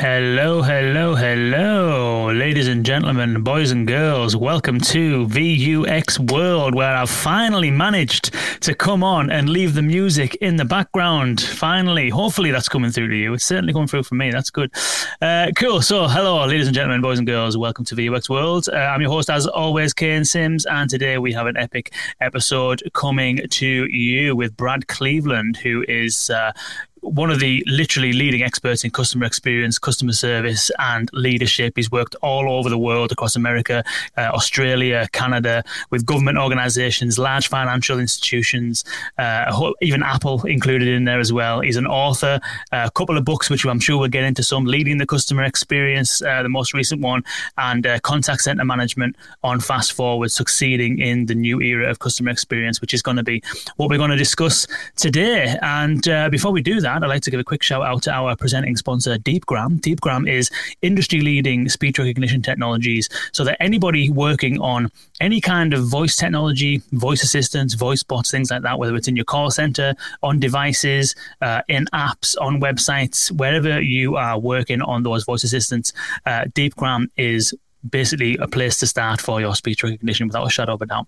[0.00, 4.34] Hello, hello, hello, ladies and gentlemen, boys and girls.
[4.34, 10.36] Welcome to VUX World, where I've finally managed to come on and leave the music
[10.36, 11.42] in the background.
[11.42, 13.34] Finally, hopefully that's coming through to you.
[13.34, 14.30] It's certainly coming through for me.
[14.30, 14.72] That's good.
[15.20, 15.82] Uh, cool.
[15.82, 17.58] So, hello, ladies and gentlemen, boys and girls.
[17.58, 18.70] Welcome to VUX World.
[18.72, 21.92] Uh, I'm your host, as always, Kane Sims, and today we have an epic
[22.22, 26.52] episode coming to you with Brad Cleveland, who is uh,
[27.00, 31.72] one of the literally leading experts in customer experience, customer service, and leadership.
[31.76, 33.82] He's worked all over the world across America,
[34.16, 38.84] uh, Australia, Canada, with government organizations, large financial institutions,
[39.18, 41.60] uh, even Apple included in there as well.
[41.60, 42.40] He's an author,
[42.72, 46.22] a couple of books, which I'm sure we'll get into some, Leading the Customer Experience,
[46.22, 47.24] uh, the most recent one,
[47.56, 52.30] and uh, Contact Center Management on Fast Forward, Succeeding in the New Era of Customer
[52.30, 53.42] Experience, which is going to be
[53.76, 55.56] what we're going to discuss today.
[55.62, 58.02] And uh, before we do that, that, I'd like to give a quick shout out
[58.04, 59.80] to our presenting sponsor, Deepgram.
[59.80, 60.50] Deepgram is
[60.82, 66.82] industry leading speech recognition technologies so that anybody working on any kind of voice technology,
[66.92, 71.14] voice assistants, voice bots, things like that, whether it's in your call center, on devices,
[71.40, 75.92] uh, in apps, on websites, wherever you are working on those voice assistants,
[76.26, 77.54] uh, Deepgram is
[77.88, 81.06] basically a place to start for your speech recognition without a shadow of a doubt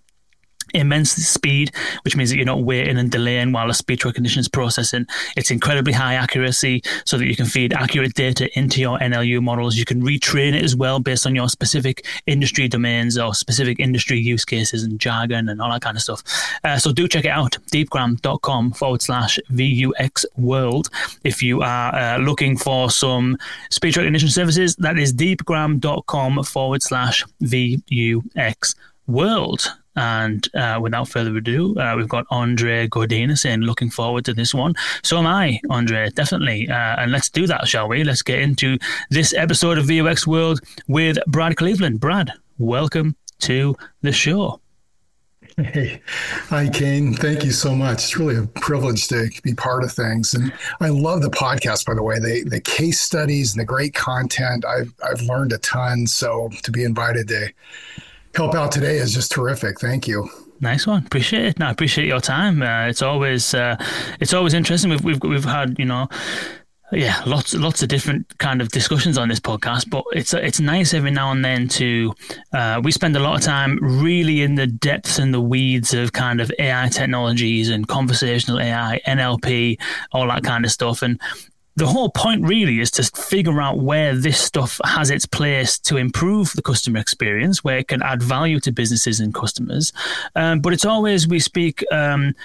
[0.73, 1.71] immense speed,
[2.03, 5.05] which means that you're not waiting and delaying while the speech recognition is processing.
[5.35, 9.75] It's incredibly high accuracy so that you can feed accurate data into your NLU models.
[9.75, 14.19] You can retrain it as well based on your specific industry domains or specific industry
[14.19, 16.23] use cases and jargon and all that kind of stuff.
[16.63, 20.89] Uh, so do check it out, deepgram.com forward slash VUX world.
[21.23, 23.37] If you are uh, looking for some
[23.69, 28.75] speech recognition services, that is deepgram.com forward slash VUX
[29.07, 29.73] world.
[29.95, 34.53] And uh, without further ado, uh, we've got Andre Godina saying, looking forward to this
[34.53, 34.73] one.
[35.03, 36.69] So am I, Andre, definitely.
[36.69, 38.03] Uh, and let's do that, shall we?
[38.03, 38.77] Let's get into
[39.09, 41.99] this episode of VUX World with Brad Cleveland.
[41.99, 44.59] Brad, welcome to the show.
[45.57, 46.01] Hey,
[46.47, 47.13] hi, Kane.
[47.13, 47.95] Thank you so much.
[47.95, 50.33] It's really a privilege to be part of things.
[50.33, 50.51] And
[50.81, 54.65] I love the podcast, by the way, the, the case studies and the great content.
[54.65, 56.07] I've, I've learned a ton.
[56.07, 57.49] So to be invited to
[58.35, 59.79] help out today is just terrific.
[59.79, 60.29] Thank you.
[60.59, 61.05] Nice one.
[61.05, 61.59] Appreciate it.
[61.59, 62.61] No, I appreciate your time.
[62.61, 63.75] Uh, it's always uh,
[64.19, 64.89] it's always interesting.
[64.91, 66.07] We've we've we've had you know
[66.95, 70.93] yeah, lots lots of different kind of discussions on this podcast, but it's it's nice
[70.93, 72.13] every now and then to
[72.53, 76.13] uh, we spend a lot of time really in the depths and the weeds of
[76.13, 79.79] kind of AI technologies and conversational AI, NLP,
[80.11, 81.19] all that kind of stuff, and
[81.75, 85.97] the whole point really is to figure out where this stuff has its place to
[85.97, 89.91] improve the customer experience, where it can add value to businesses and customers.
[90.35, 92.35] Um, but it's always we speak um,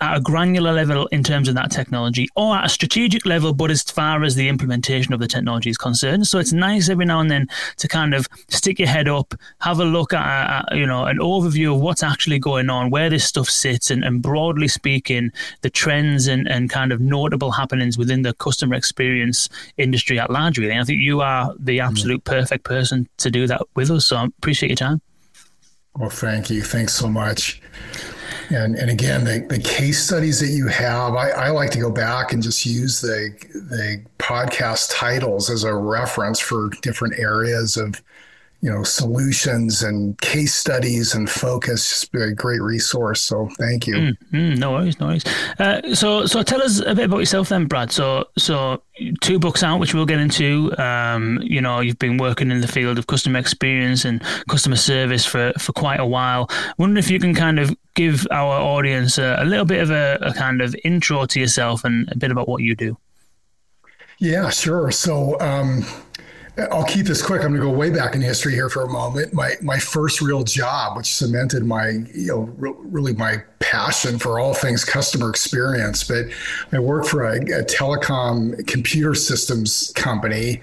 [0.00, 3.70] at a granular level in terms of that technology or at a strategic level, but
[3.70, 6.26] as far as the implementation of the technology is concerned.
[6.26, 9.80] So it's nice every now and then to kind of stick your head up, have
[9.80, 13.48] a look at, you know, an overview of what's actually going on, where this stuff
[13.48, 15.30] sits, and, and broadly speaking,
[15.62, 20.58] the trends and, and kind of notable happenings within the customer experience industry at large,
[20.58, 20.72] really.
[20.72, 21.88] And I think you are the mm-hmm.
[21.88, 24.06] absolute perfect person to do that with us.
[24.06, 25.00] So I appreciate your time.
[25.96, 26.62] Well, thank you.
[26.62, 27.62] Thanks so much.
[28.50, 31.90] And, and again, the, the case studies that you have, I, I like to go
[31.90, 38.02] back and just use the, the podcast titles as a reference for different areas of
[38.64, 43.22] you know solutions and case studies and focus just be a great resource.
[43.22, 43.94] So thank you.
[43.94, 45.24] Mm, mm, no worries no worries.
[45.58, 47.92] Uh, so so tell us a bit about yourself then brad.
[47.92, 48.82] So so
[49.20, 52.66] two books out which we'll get into um, you know you've been working in the
[52.66, 56.48] field of customer experience and customer service for for quite a while.
[56.78, 60.16] Wondering if you can kind of give our audience a, a little bit of a,
[60.22, 62.96] a kind of intro to yourself and a bit about what you do.
[64.20, 64.90] Yeah sure.
[64.90, 65.84] So um,
[66.56, 67.42] I'll keep this quick.
[67.42, 69.32] I'm going to go way back in history here for a moment.
[69.32, 74.38] My my first real job, which cemented my you know re- really my passion for
[74.38, 76.04] all things customer experience.
[76.04, 76.26] But
[76.70, 80.60] I worked for a, a telecom computer systems company.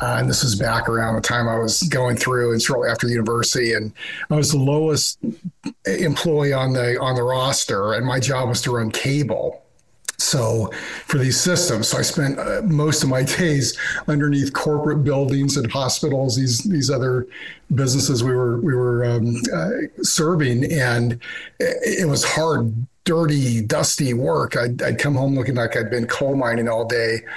[0.00, 3.06] Uh, and this was back around the time I was going through and shortly after
[3.06, 3.72] university.
[3.72, 3.92] And
[4.30, 5.18] I was the lowest
[5.86, 9.61] employee on the on the roster, and my job was to run cable.
[10.22, 10.70] So
[11.06, 13.76] for these systems, so I spent uh, most of my days
[14.08, 17.26] underneath corporate buildings and hospitals, these these other
[17.74, 19.70] businesses we were we were um, uh,
[20.02, 21.14] serving, and
[21.58, 24.56] it, it, was hard dirty, dusty work.
[24.56, 27.20] I'd, I'd, come home looking like I'd been coal mining all day.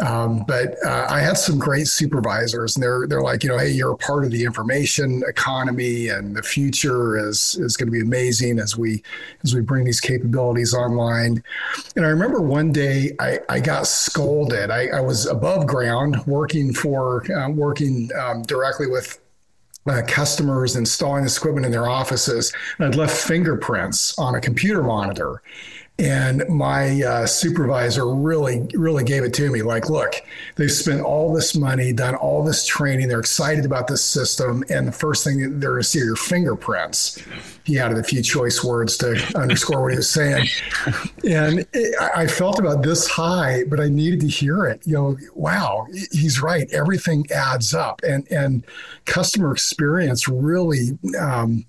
[0.00, 3.70] Um, but uh, I had some great supervisors, and they're they're like, you know, hey,
[3.70, 8.00] you're a part of the information economy, and the future is is going to be
[8.00, 9.02] amazing as we
[9.42, 11.42] as we bring these capabilities online.
[11.96, 14.70] And I remember one day I, I got scolded.
[14.70, 19.18] I, I was above ground working for uh, working um, directly with
[19.86, 22.52] uh, customers installing this equipment in their offices.
[22.78, 25.42] And I'd left fingerprints on a computer monitor.
[26.00, 29.60] And my uh, supervisor really, really gave it to me.
[29.60, 30.14] Like, look,
[30.56, 33.08] they've spent all this money, done all this training.
[33.08, 34.64] They're excited about this system.
[34.70, 37.22] And the first thing they're going to see are your fingerprints.
[37.64, 40.48] He added a few choice words to underscore what he was saying.
[41.28, 44.80] And it, I felt about this high, but I needed to hear it.
[44.86, 46.66] You know, wow, he's right.
[46.72, 48.00] Everything adds up.
[48.02, 48.64] And, and
[49.04, 51.66] customer experience really um,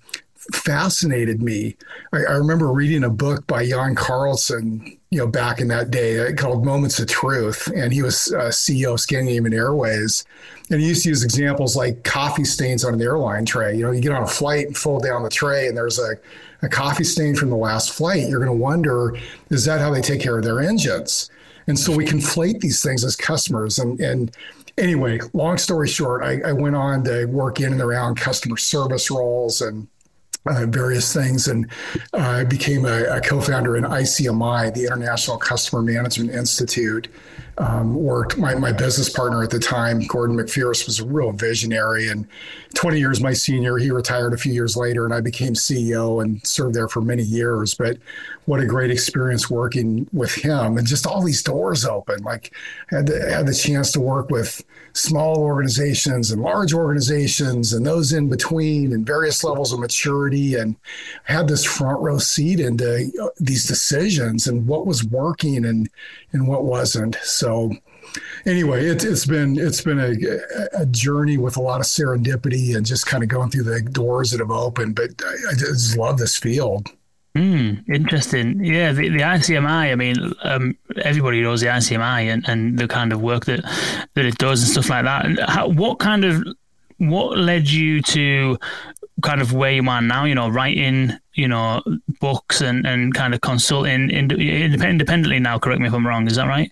[0.54, 1.76] fascinated me.
[2.12, 6.20] I, I, remember reading a book by Jan Carlzon, you know, back in that day
[6.20, 10.24] uh, called Moments of Truth, and he was uh, CEO of Scandinavian Airways,
[10.70, 13.76] and he used to use examples like coffee stains on an airline tray.
[13.76, 16.16] You know, you get on a flight and fold down the tray, and there's a,
[16.62, 18.28] a coffee stain from the last flight.
[18.28, 19.16] You're going to wonder,
[19.50, 21.30] is that how they take care of their engines?
[21.66, 24.36] And so we conflate these things as customers, and and
[24.78, 29.10] anyway, long story short, I, I, went on to work in and around customer service
[29.10, 29.86] roles and
[30.46, 31.66] uh, various things, and
[32.12, 37.08] uh, I became a, a, co-founder in ICMI, the International Customer Management Institute.
[37.58, 42.08] Um, worked my, my business partner at the time, Gordon MacPherson, was a real visionary,
[42.08, 42.26] and
[42.74, 43.76] 20 years my senior.
[43.76, 47.22] He retired a few years later, and I became CEO and served there for many
[47.22, 47.74] years.
[47.74, 47.98] But
[48.46, 52.22] what a great experience working with him, and just all these doors open.
[52.22, 52.52] Like
[52.88, 58.12] had the, had the chance to work with small organizations and large organizations and those
[58.12, 60.76] in between and various levels of maturity and
[61.24, 65.88] had this front row seat into uh, these decisions and what was working and
[66.32, 67.16] and what wasn't.
[67.22, 67.72] So
[68.46, 72.84] anyway it, has been it's been a, a, journey with a lot of serendipity and
[72.84, 76.18] just kind of going through the doors that have opened but i, I just love
[76.18, 76.88] this field
[77.34, 78.62] Mm, interesting.
[78.62, 83.12] Yeah, the, the ICMI, I mean, um, everybody knows the ICMI and, and the kind
[83.12, 83.62] of work that,
[84.14, 85.48] that it does and stuff like that.
[85.48, 86.44] How, what kind of,
[86.98, 88.58] what led you to
[89.22, 91.82] kind of where you are now, you know, writing, you know,
[92.20, 96.48] books and, and kind of consulting independently now, correct me if I'm wrong, is that
[96.48, 96.70] right?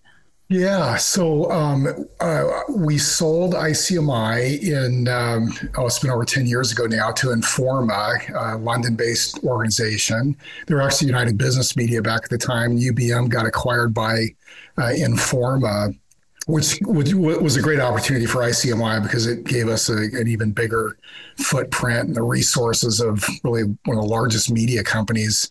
[0.53, 1.87] Yeah, so um,
[2.19, 7.29] uh, we sold ICMI in, um, oh, it's been over 10 years ago now to
[7.29, 10.37] Informa, a London based organization.
[10.67, 12.77] They were actually United Business Media back at the time.
[12.77, 14.27] UBM got acquired by
[14.77, 15.97] uh, Informa,
[16.49, 20.51] which, which, was a great opportunity for ICMI because it gave us a, an even
[20.51, 20.99] bigger
[21.37, 25.49] footprint and the resources of really one of the largest media companies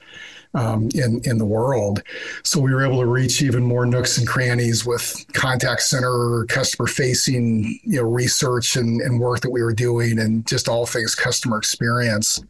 [0.53, 2.01] um, in in the world.
[2.43, 6.87] So we were able to reach even more nooks and crannies with contact center, customer
[6.87, 11.15] facing, you know, research and, and work that we were doing, and just all things
[11.15, 12.41] customer experience.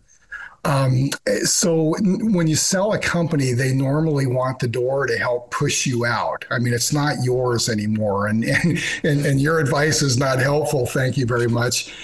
[0.65, 1.09] Um,
[1.44, 6.06] so when you sell a company, they normally want the door to help push you
[6.06, 6.45] out.
[6.50, 10.85] I mean, it's not yours anymore, and and and, and your advice is not helpful.
[10.85, 11.94] Thank you very much.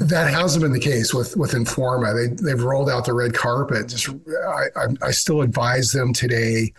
[0.00, 2.14] that hasn't been the case with with Informa.
[2.14, 3.88] They they've rolled out the red carpet.
[3.88, 6.72] Just I, I, I still advise them today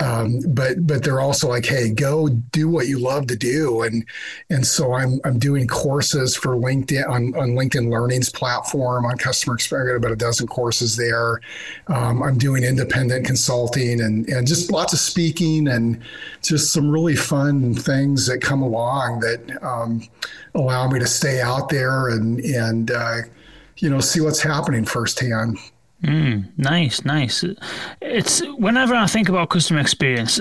[0.00, 4.04] um, but but they're also like, hey, go do what you love to do, and
[4.50, 9.54] and so I'm I'm doing courses for LinkedIn on, on LinkedIn Learning's platform on customer
[9.54, 9.88] experience.
[9.88, 11.40] I got about a dozen courses there.
[11.86, 16.00] Um, I'm doing independent consulting and and just lots of speaking and
[16.42, 20.02] just some really fun things that come along that um,
[20.56, 23.18] allow me to stay out there and and uh,
[23.76, 25.56] you know see what's happening firsthand.
[26.04, 27.44] Mm, nice, nice.
[28.02, 30.38] It's whenever I think about customer experience,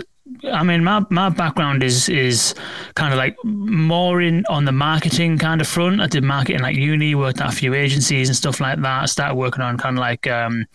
[0.52, 2.54] I mean, my, my background is is
[2.96, 6.02] kind of like more in on the marketing kind of front.
[6.02, 9.04] I did marketing like uni, worked at a few agencies and stuff like that.
[9.04, 10.66] I started working on kind of like um,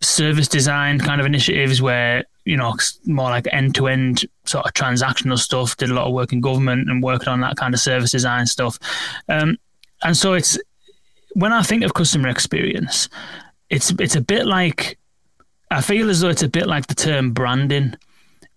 [0.00, 4.72] service design kind of initiatives where you know more like end to end sort of
[4.72, 5.76] transactional stuff.
[5.76, 8.46] Did a lot of work in government and working on that kind of service design
[8.46, 8.76] stuff.
[9.28, 9.56] Um,
[10.02, 10.58] and so it's
[11.34, 13.08] when I think of customer experience,
[13.72, 14.98] it's it's a bit like
[15.70, 17.94] I feel as though it's a bit like the term branding,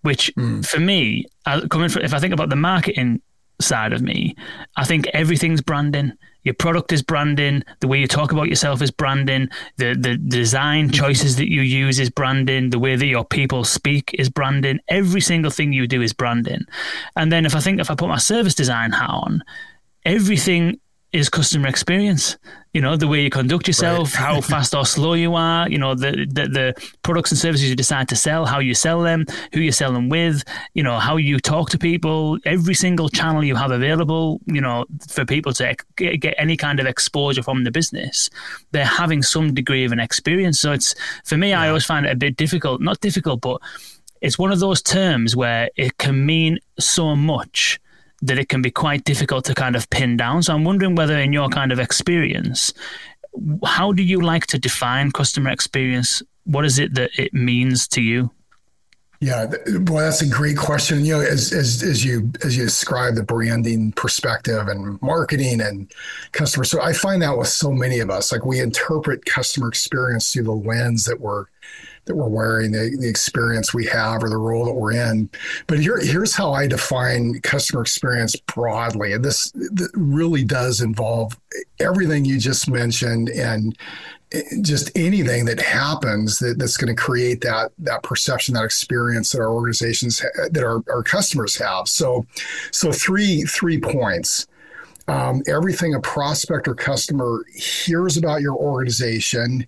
[0.02, 0.64] which mm.
[0.64, 1.26] for me,
[1.70, 3.22] coming from if I think about the marketing
[3.58, 4.36] side of me,
[4.76, 6.12] I think everything's branding.
[6.42, 7.64] Your product is branding.
[7.80, 9.48] The way you talk about yourself is branding.
[9.78, 12.68] The the design choices that you use is branding.
[12.68, 14.80] The way that your people speak is branding.
[14.88, 16.66] Every single thing you do is branding.
[17.16, 19.42] And then if I think if I put my service design hat on,
[20.04, 20.78] everything
[21.16, 22.36] is customer experience.
[22.74, 24.22] You know, the way you conduct yourself, right.
[24.22, 27.74] how fast or slow you are, you know, the, the, the products and services you
[27.74, 30.44] decide to sell, how you sell them, who you sell them with,
[30.74, 34.84] you know, how you talk to people, every single channel you have available, you know,
[35.08, 38.28] for people to get, any kind of exposure from the business,
[38.72, 40.60] they're having some degree of an experience.
[40.60, 40.94] So it's,
[41.24, 41.62] for me, yeah.
[41.62, 43.62] I always find it a bit difficult, not difficult, but
[44.20, 47.80] it's one of those terms where it can mean so much
[48.26, 50.42] that it can be quite difficult to kind of pin down.
[50.42, 52.72] So I'm wondering whether, in your kind of experience,
[53.64, 56.22] how do you like to define customer experience?
[56.44, 58.30] What is it that it means to you?
[59.20, 59.46] Yeah,
[59.80, 61.04] boy, that's a great question.
[61.04, 65.90] You know, as, as as you as you describe the branding perspective and marketing and
[66.32, 70.32] customer, so I find that with so many of us, like we interpret customer experience
[70.32, 71.46] through the lens that we're
[72.06, 75.28] that we're wearing, the, the experience we have, or the role that we're in.
[75.66, 79.12] But here, here's how I define customer experience broadly.
[79.12, 79.52] And this,
[79.94, 81.38] really does involve
[81.80, 83.76] everything you just mentioned and
[84.60, 89.40] just anything that happens that, that's going to create that that perception, that experience that
[89.40, 91.88] our organizations, that our, our customers have.
[91.88, 92.26] So,
[92.70, 94.46] so three three points.
[95.08, 99.64] Um, everything a prospect or customer hears about your organization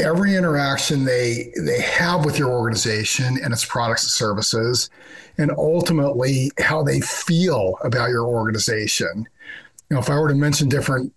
[0.00, 4.90] every interaction they they have with your organization and its products and services
[5.38, 9.26] and ultimately how they feel about your organization.
[9.88, 11.12] You know if i were to mention different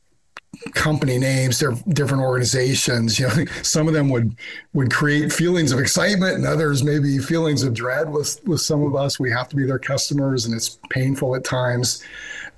[0.74, 4.36] company names different organizations you know some of them would
[4.74, 8.96] would create feelings of excitement and others maybe feelings of dread with with some of
[8.96, 9.20] us.
[9.20, 12.04] We have to be their customers and it's painful at times.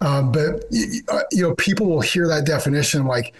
[0.01, 3.33] Um, but you know people will hear that definition like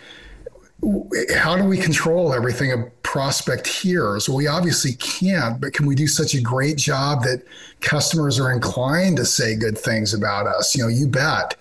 [1.36, 4.28] how do we control everything a prospect hears?
[4.28, 7.44] Well, we obviously can't, but can we do such a great job that
[7.82, 10.76] customers are inclined to say good things about us?
[10.76, 11.60] You know, you bet.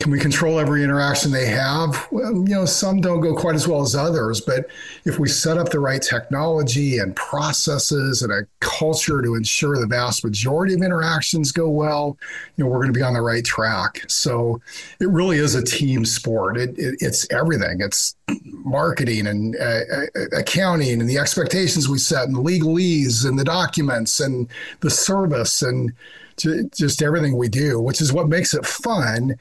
[0.00, 2.08] Can we control every interaction they have?
[2.10, 4.66] Well, you know, some don't go quite as well as others, but
[5.04, 9.86] if we set up the right technology and processes and a culture to ensure the
[9.86, 12.18] vast majority of interactions go well,
[12.56, 14.04] you know, we're going to be on the right track.
[14.08, 14.60] So
[15.00, 16.56] it really is a team sport.
[16.56, 17.80] It, it, it's everything.
[17.80, 19.80] It's marketing and uh,
[20.16, 24.48] uh accounting and the expectations we set and the legalese and the documents and
[24.80, 25.92] the service and
[26.36, 29.36] just everything we do, which is what makes it fun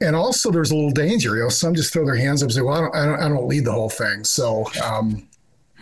[0.00, 1.36] and also there's a little danger.
[1.36, 3.22] You know, some just throw their hands up and say, "Well, I don't, I don't,
[3.22, 4.66] I don't lead the whole thing." So.
[4.82, 5.28] Um,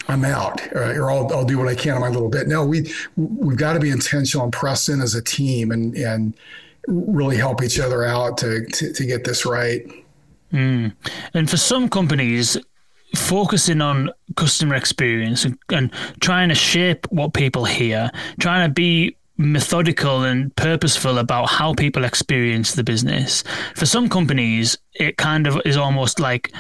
[0.09, 2.49] I'm out, or I'll, I'll do what I can in my little bit.
[2.49, 6.35] No, we we've got to be intentional and press in as a team and and
[6.89, 9.87] really help each other out to to, to get this right.
[10.53, 10.93] Mm.
[11.35, 12.59] And for some companies,
[13.17, 19.17] focusing on customer experience and, and, trying to shape what people hear, trying to be
[19.37, 23.43] methodical and purposeful about how people experience the business.
[23.75, 26.53] For some companies, it kind of is almost like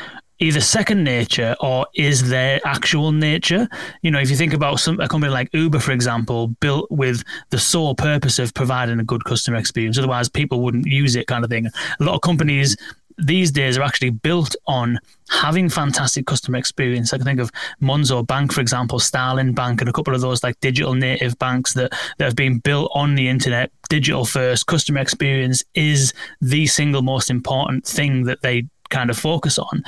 [0.42, 3.68] either second nature or is their actual nature.
[4.02, 7.22] You know, if you think about some a company like Uber, for example, built with
[7.50, 11.44] the sole purpose of providing a good customer experience, otherwise people wouldn't use it, kind
[11.44, 11.66] of thing.
[11.66, 12.76] A lot of companies
[13.22, 14.98] these days are actually built on
[15.30, 17.12] having fantastic customer experience.
[17.12, 17.50] I can think of
[17.80, 21.74] Monzo Bank, for example, Starling Bank, and a couple of those like digital native banks
[21.74, 24.66] that, that have been built on the internet, digital first.
[24.66, 29.82] Customer experience is the single most important thing that they kind of focus on.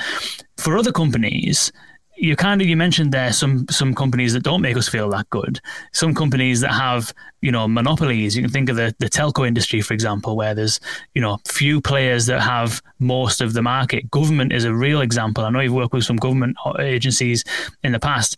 [0.57, 1.71] For other companies,
[2.17, 5.29] you kind of you mentioned there some some companies that don't make us feel that
[5.29, 5.59] good.
[5.93, 8.35] Some companies that have you know monopolies.
[8.35, 10.79] You can think of the the telco industry, for example, where there's
[11.13, 14.09] you know few players that have most of the market.
[14.11, 15.43] Government is a real example.
[15.43, 17.43] I know you've worked with some government agencies
[17.83, 18.37] in the past.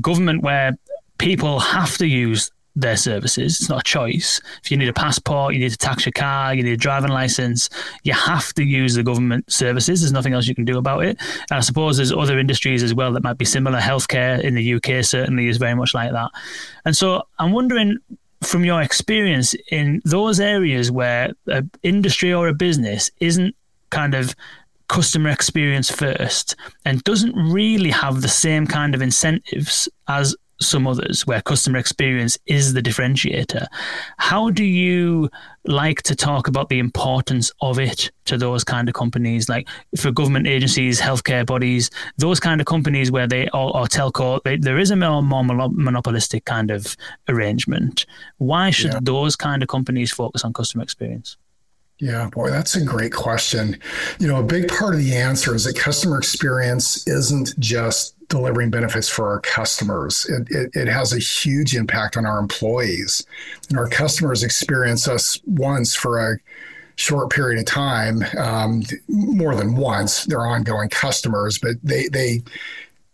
[0.00, 0.76] Government where
[1.18, 3.60] people have to use their services.
[3.60, 4.40] It's not a choice.
[4.62, 7.10] If you need a passport, you need to tax your car, you need a driving
[7.10, 7.68] license,
[8.04, 10.00] you have to use the government services.
[10.00, 11.18] There's nothing else you can do about it.
[11.50, 13.78] And I suppose there's other industries as well that might be similar.
[13.78, 16.30] Healthcare in the UK certainly is very much like that.
[16.84, 17.98] And so I'm wondering
[18.42, 23.54] from your experience in those areas where an industry or a business isn't
[23.90, 24.34] kind of
[24.88, 31.26] customer experience first and doesn't really have the same kind of incentives as some others
[31.26, 33.66] where customer experience is the differentiator.
[34.18, 35.30] How do you
[35.64, 40.10] like to talk about the importance of it to those kind of companies, like for
[40.10, 44.78] government agencies, healthcare bodies, those kind of companies where they or, or telco, they, there
[44.78, 46.96] is a more, more monopolistic kind of
[47.28, 48.06] arrangement.
[48.38, 49.00] Why should yeah.
[49.02, 51.36] those kind of companies focus on customer experience?
[52.00, 53.78] Yeah, boy, that's a great question.
[54.20, 58.70] You know, a big part of the answer is that customer experience isn't just delivering
[58.70, 60.24] benefits for our customers.
[60.28, 63.26] It, it, it, has a huge impact on our employees.
[63.68, 66.38] And our customers experience us once for a
[66.96, 70.24] short period of time, um, more than once.
[70.24, 72.42] They're ongoing customers, but they they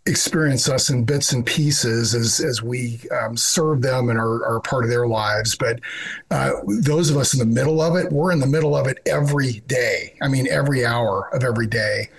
[0.07, 4.59] experience us in bits and pieces as as we um, serve them and are, are
[4.59, 5.55] part of their lives.
[5.55, 5.79] But
[6.31, 8.99] uh, those of us in the middle of it, we're in the middle of it
[9.05, 10.15] every day.
[10.21, 12.09] I mean, every hour of every day.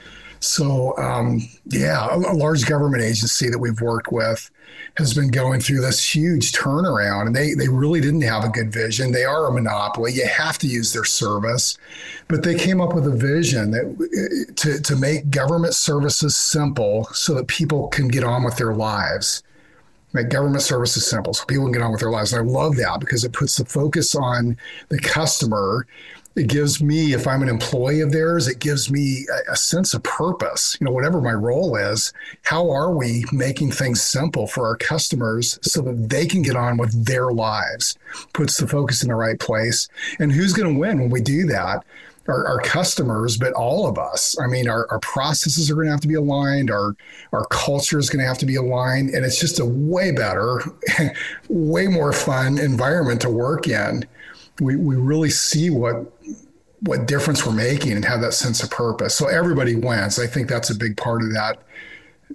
[0.41, 4.51] So um, yeah, a, a large government agency that we've worked with
[4.97, 8.73] has been going through this huge turnaround and they, they really didn't have a good
[8.73, 9.13] vision.
[9.13, 10.13] They are a monopoly.
[10.13, 11.77] You have to use their service.
[12.29, 17.05] But they came up with a vision that uh, to, to make government services simple
[17.13, 19.43] so that people can get on with their lives.
[20.15, 22.33] Make government services simple so people can get on with their lives.
[22.33, 24.57] And I love that because it puts the focus on
[24.89, 25.87] the customer
[26.37, 29.95] it gives me, if I'm an employee of theirs, it gives me a, a, sense
[29.95, 30.77] of purpose.
[30.79, 32.13] You know, whatever my role is,
[32.43, 36.77] how are we making things simple for our customers so that they can get on
[36.77, 37.97] with their lives?
[38.35, 39.89] Puts the focus in the right place.
[40.19, 41.85] And who's going to win when we do that?
[42.29, 44.37] Our, our, customers, but all of us.
[44.41, 46.73] I mean, our, our processes are going to have to be aligned.
[46.73, 46.97] Our
[47.31, 50.61] our culture is going to have to be aligned, and it's just a way better,
[51.49, 54.05] way more fun environment to work in
[54.61, 56.13] we, we really see what
[56.87, 59.15] what difference we're making and have that sense of purpose.
[59.15, 60.19] So everybody wins.
[60.19, 61.59] I think that's a big part of that.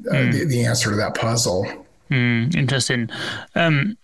[0.10, 0.32] Uh, mm.
[0.32, 1.68] the, the, answer to that puzzle.
[2.10, 3.10] Mm, interesting.
[3.56, 3.98] Um,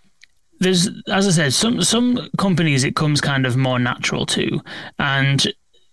[0.60, 4.60] there's, as I said, some some companies it comes kind of more natural to,
[4.98, 5.46] and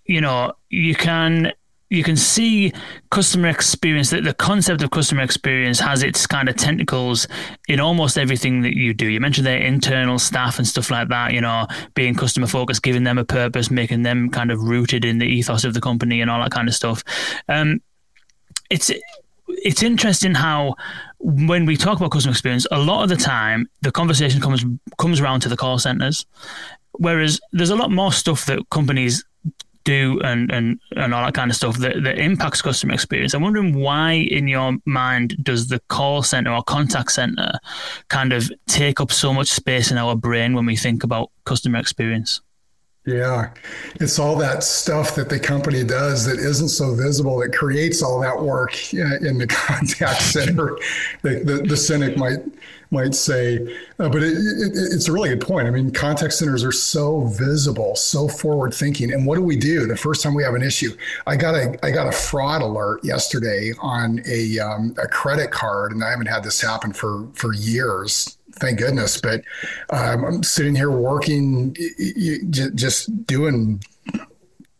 [0.06, 1.54] you know you can
[1.89, 2.74] you can see
[3.12, 7.27] customer experience that the concept of customer experience has its kind of tentacles
[7.68, 9.08] in almost everything that you do.
[9.08, 13.04] You mentioned their internal staff and stuff like that you know being customer focused giving
[13.04, 16.32] them a purpose making them kind of rooted in the ethos of the company and
[16.32, 17.04] all that kind of stuff.
[17.48, 17.82] Um,
[18.70, 18.92] it's
[19.48, 20.75] it's interesting how
[21.20, 24.65] when we talk about customer experience a lot of the time the conversation comes
[24.98, 26.25] comes around to the call centers
[26.94, 29.24] whereas there's a lot more stuff that companies
[29.86, 33.34] do and, and, and all that kind of stuff that, that impacts customer experience.
[33.34, 37.54] I'm wondering why, in your mind, does the call center or contact center
[38.10, 41.80] kind of take up so much space in our brain when we think about customer
[41.80, 42.42] experience?
[43.06, 43.51] Yeah,
[43.96, 48.20] it's all that stuff that the company does that isn't so visible that creates all
[48.22, 50.77] that work uh, in the contact center.
[51.22, 52.39] the, the, the cynic might
[52.92, 53.58] might say,
[54.00, 55.68] uh, but it, it, it's a really good point.
[55.68, 59.13] I mean, contact centers are so visible, so forward thinking.
[59.13, 60.96] And what do we do the first time we have an issue?
[61.27, 65.91] I got a I got a fraud alert yesterday on a um, a credit card,
[65.91, 69.19] and I haven't had this happen for for years thank goodness.
[69.19, 69.43] But
[69.89, 71.76] um, I'm sitting here working,
[72.76, 73.82] just doing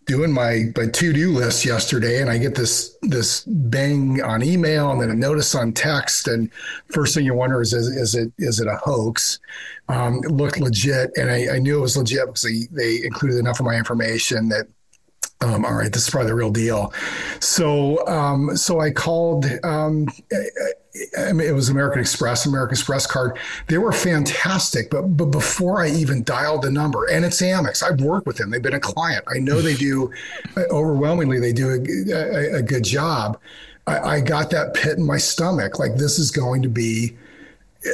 [0.06, 5.02] doing my, my to-do list yesterday and I get this this bang on email and
[5.02, 6.52] then a notice on text and
[6.92, 9.40] first thing you wonder is is, is it is it a hoax
[9.90, 13.38] um, it looked legit and I, I, knew it was legit because they, they included
[13.38, 14.68] enough of my information that
[15.42, 16.94] um, all right, this is probably the real deal.
[17.42, 19.46] So, um, so I called.
[19.64, 20.08] Um,
[21.18, 23.38] I mean, it was American Express, American Express card.
[23.68, 27.84] They were fantastic, but but before I even dialed the number, and it's Amex.
[27.84, 28.50] I've worked with them.
[28.50, 29.24] They've been a client.
[29.28, 30.12] I know they do.
[30.58, 33.38] Uh, overwhelmingly, they do a, a, a good job.
[33.88, 35.80] I, I got that pit in my stomach.
[35.80, 37.16] Like this is going to be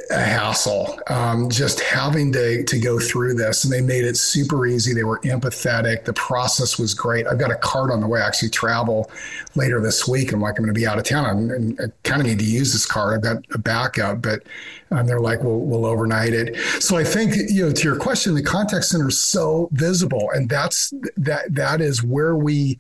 [0.10, 3.64] a hassle um, just having to to go through this.
[3.64, 4.94] And they made it super easy.
[4.94, 6.06] They were empathetic.
[6.06, 7.28] The process was great.
[7.28, 8.22] I've got a card on the way.
[8.22, 9.12] I actually travel
[9.56, 10.32] later this week.
[10.32, 11.52] I'm like i'm going to be out of town.
[11.52, 13.16] And i kind of need to use this card.
[13.16, 14.44] I've got a backup but
[14.92, 16.58] um, they're like we'll, we'll overnight it.
[16.82, 20.50] So i think you know to your question the contact center is so visible and
[20.50, 22.78] that's that that is where we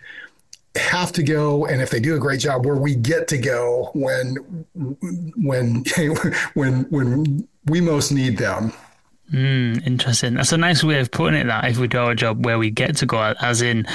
[0.76, 3.92] have to go and if they do a great job where we get to go
[3.94, 4.36] when
[5.38, 5.84] when
[6.54, 8.74] when when we most need them.
[9.32, 10.34] Mm, interesting.
[10.36, 12.70] That's a nice way of putting it that if we do a job where we
[12.70, 13.86] get to go as in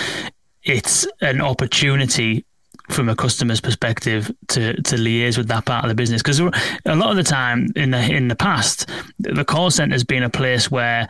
[0.62, 2.44] it's an opportunity
[2.90, 6.22] from a customer's perspective to to liaise with that part of the business.
[6.22, 10.04] Because a lot of the time in the in the past the call center has
[10.04, 11.08] been a place where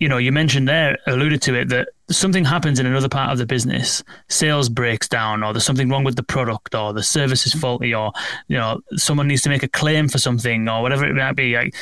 [0.00, 3.38] you know, you mentioned there, alluded to it, that something happens in another part of
[3.38, 7.46] the business, sales breaks down, or there's something wrong with the product, or the service
[7.46, 8.12] is faulty, or
[8.48, 11.56] you know, someone needs to make a claim for something, or whatever it might be.
[11.56, 11.74] Like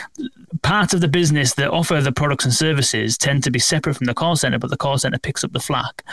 [0.63, 4.07] part of the business that offer the products and services tend to be separate from
[4.07, 6.05] the call center, but the call center picks up the slack.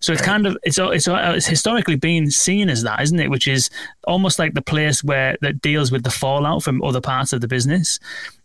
[0.00, 3.30] So it's kind of it's it's it's historically been seen as that, isn't it?
[3.30, 3.70] Which is
[4.06, 7.48] almost like the place where that deals with the fallout from other parts of the
[7.48, 7.98] business,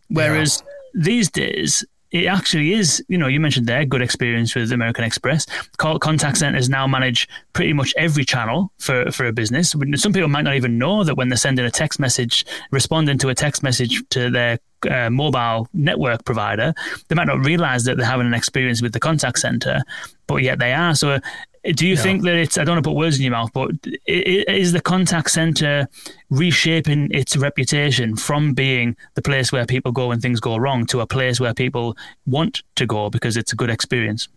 [0.09, 0.63] whereas.
[0.65, 0.73] Yeah.
[0.95, 5.45] These days, it actually is, you know, you mentioned there, good experience with American Express.
[5.77, 9.75] Contact centers now manage pretty much every channel for, for a business.
[9.95, 13.29] Some people might not even know that when they're sending a text message, responding to
[13.29, 14.57] a text message to their
[14.89, 16.73] uh, mobile network provider,
[17.09, 19.81] they might not realize that they're having an experience with the contact center,
[20.25, 20.95] but yet they are.
[20.95, 21.19] So
[21.63, 22.01] do you yeah.
[22.01, 23.71] think that it's, I don't want to put words in your mouth, but
[24.05, 25.87] is the contact center
[26.29, 31.01] reshaping its reputation from being the place where people go when things go wrong to
[31.01, 34.27] a place where people want to go because it's a good experience?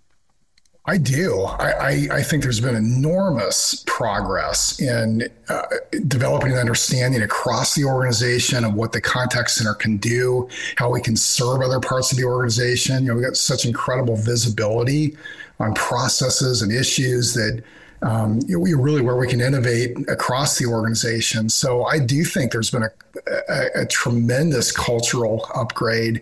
[0.85, 1.43] I do.
[1.43, 5.63] I, I, I, think there's been enormous progress in uh,
[6.09, 11.01] developing an understanding across the organization of what the contact center can do, how we
[11.01, 13.05] can serve other parts of the organization.
[13.05, 15.17] You know, we got such incredible visibility
[15.63, 17.63] on processes and issues that
[18.03, 21.49] um, really where we can innovate across the organization.
[21.49, 22.91] So I do think there's been a,
[23.49, 26.21] a, a, tremendous cultural upgrade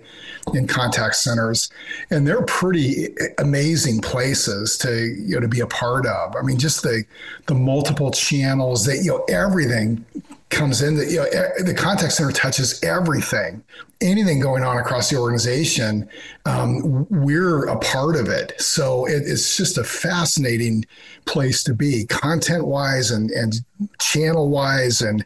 [0.53, 1.71] in contact centers,
[2.11, 6.37] and they're pretty amazing places to you know to be a part of.
[6.37, 7.05] I mean, just the
[7.47, 10.05] the multiple channels that you know everything
[10.51, 10.97] comes in.
[10.97, 13.63] The, you know, the contact center touches everything,
[14.01, 16.09] anything going on across the organization.
[16.45, 20.85] Um, we're a part of it, so it, it's just a fascinating
[21.25, 23.55] place to be, content wise and and
[24.01, 25.25] channel wise, and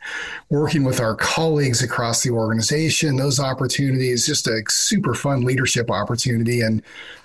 [0.50, 3.16] working with our colleagues across the organization.
[3.16, 6.82] Those opportunities, just a super fun leadership opportunity, and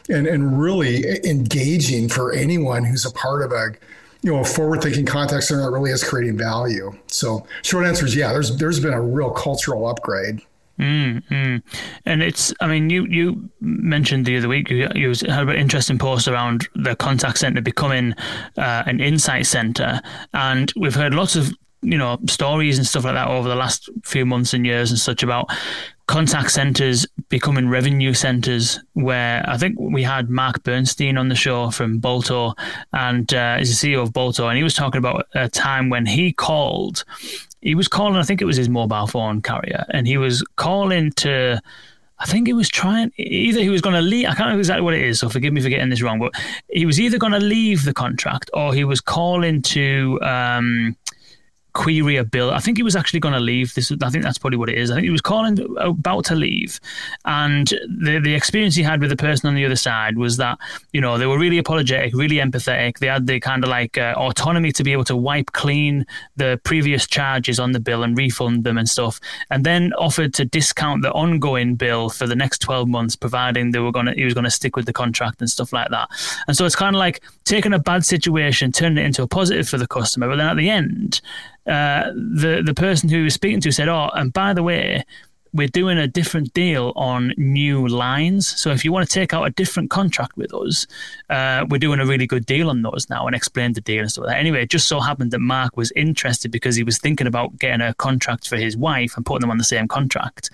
[0.09, 3.71] and and really engaging for anyone who's a part of a
[4.21, 6.91] you know, a forward-thinking contact center that really is creating value.
[7.07, 8.31] So, short answer is yeah.
[8.31, 10.41] There's there's been a real cultural upgrade.
[10.79, 11.61] Mm, mm.
[12.05, 15.97] And it's, I mean, you you mentioned the other week you, you had an interesting
[15.97, 18.13] post around the contact center becoming
[18.57, 20.01] uh, an insight center,
[20.33, 23.89] and we've heard lots of you know stories and stuff like that over the last
[24.03, 25.49] few months and years and such about
[26.09, 31.69] contact centers becoming revenue centers where I think we had Marc Bernstein on the show
[31.69, 32.55] from Balto
[32.91, 36.07] and uh, he's the CEO of Balto and he was talking about a time when
[36.07, 37.05] he called
[37.61, 41.11] he was calling I think it was his mobile phone carrier and he was calling
[41.17, 41.61] to
[42.17, 44.81] I think he was trying either he was going to leave I can't know exactly
[44.81, 46.31] what it is so forgive me for getting this wrong but
[46.71, 50.95] he was either going to leave the contract or he was calling to um,
[51.73, 52.51] query a bill.
[52.51, 53.73] I think he was actually going to leave.
[53.73, 54.91] This, I think that's probably what it is.
[54.91, 56.79] I think he was calling about to leave,
[57.25, 60.57] and the the experience he had with the person on the other side was that
[60.93, 62.99] you know they were really apologetic, really empathetic.
[62.99, 66.05] They had the kind of like uh, autonomy to be able to wipe clean
[66.35, 70.45] the previous charges on the bill and refund them and stuff, and then offered to
[70.45, 74.25] discount the ongoing bill for the next twelve months, providing they were going to he
[74.25, 76.09] was going to stick with the contract and stuff like that.
[76.47, 79.67] And so it's kind of like taking a bad situation, turning it into a positive
[79.67, 81.21] for the customer, but then at the end
[81.69, 85.03] uh, the the person who was speaking to said, "Oh, and by the way."
[85.51, 88.47] We're doing a different deal on new lines.
[88.47, 90.85] So if you want to take out a different contract with us,
[91.31, 94.11] uh, we're doing a really good deal on those now and explained the deal and
[94.11, 94.39] stuff like that.
[94.39, 97.81] Anyway, it just so happened that Marc was interested because he was thinking about getting
[97.81, 100.51] a contract for his wife and putting them on the same contract.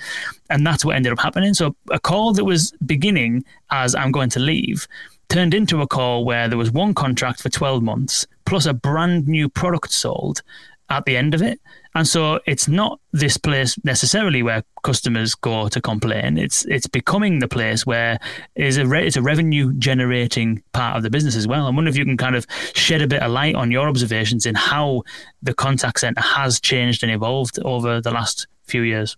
[0.49, 1.53] And that's what ended up happening.
[1.55, 4.87] So a call that was beginning as I'm going to leave
[5.27, 9.27] turned into a call where there was one contract for 12 months plus a brand
[9.27, 10.41] new product sold
[10.89, 11.59] at the end of it.
[11.95, 16.37] And so it's not this place necessarily where customers go to complain.
[16.37, 18.19] It's it's becoming the place where
[18.55, 21.65] is a re- it's a revenue generating part of the business as well.
[21.65, 24.45] I wonder if you can kind of shed a bit of light on your observations
[24.45, 25.03] in how
[25.41, 29.15] the contact center has changed and evolved over the last few years.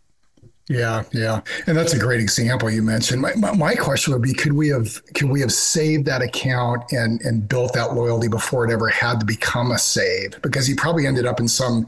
[0.69, 3.21] Yeah, yeah, and that's a great example you mentioned.
[3.21, 6.91] My, my, my, question would be: Could we have could we have saved that account
[6.91, 10.41] and and built that loyalty before it ever had to become a save?
[10.41, 11.87] Because he probably ended up in some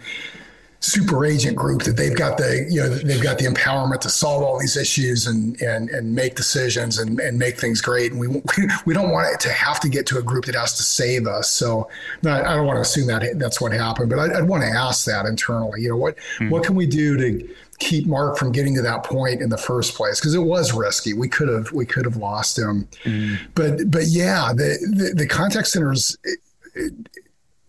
[0.82, 4.42] super agent group that they've got the you know they've got the empowerment to solve
[4.42, 8.14] all these issues and and and make decisions and and make things great.
[8.14, 8.28] And we
[8.86, 11.28] we don't want it to have to get to a group that has to save
[11.28, 11.50] us.
[11.50, 11.90] So
[12.22, 14.70] not, I don't want to assume that that's what happened, but I, would want to
[14.70, 15.82] ask that internally.
[15.82, 16.50] You know what hmm.
[16.50, 19.96] what can we do to keep Marc from getting to that point in the first
[19.96, 21.14] place because it was risky.
[21.14, 23.38] We could have we could have lost him, mm.
[23.56, 26.18] but but yeah, the the, the contact centers.
[26.24, 26.40] It,
[26.76, 26.94] it,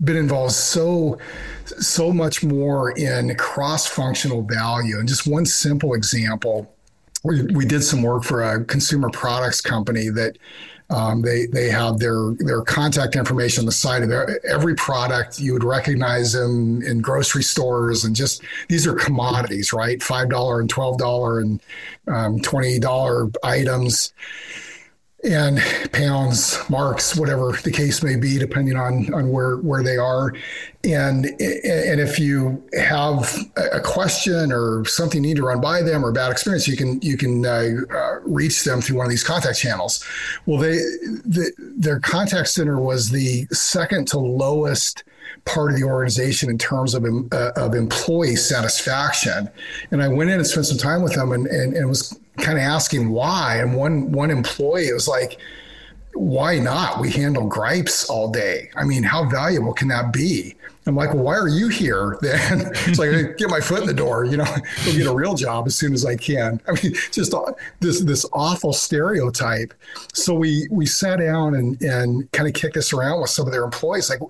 [0.02, 1.18] been involved so
[1.66, 6.74] so much more in cross-functional value and just one simple example
[7.22, 10.38] we, we did some work for a consumer products company that
[10.90, 15.38] um, they they have their their contact information on the side of their, every product.
[15.38, 20.03] You would recognize them in grocery stores, and just these are commodities, right?
[20.03, 21.61] Five dollar and twelve dollar and
[22.09, 24.12] um, twenty dollar items.
[25.22, 25.61] And
[25.92, 30.35] pounds, marks, whatever the case may be, depending on on where where they are.
[30.83, 36.04] And and if you have a question or something you need to run by them
[36.04, 39.24] or bad experience, you can you can uh, uh, reach them through one of these
[39.24, 40.04] contact channels.
[40.46, 45.04] Well, they the, their contact center was the second to lowest
[45.44, 49.48] part of the organization in terms of, uh, of employee satisfaction.
[49.90, 52.59] And I went in and spent some time with them and, and, and was kind
[52.59, 53.57] of asking why.
[53.57, 55.38] And one one employee was like,
[56.14, 57.00] why not?
[57.00, 58.70] We handle gripes all day.
[58.76, 60.57] I mean, how valuable can that be?
[60.87, 62.62] I'm like, well, why are you here then?
[62.87, 64.44] it's like, get my foot in the door, you know,
[64.85, 66.61] go get a real job as soon as I can.
[66.66, 67.35] I mean, just
[67.81, 69.74] this this awful stereotype.
[70.14, 73.53] So we we sat down and and kind of kicked this around with some of
[73.53, 74.11] their employees.
[74.11, 74.20] Like,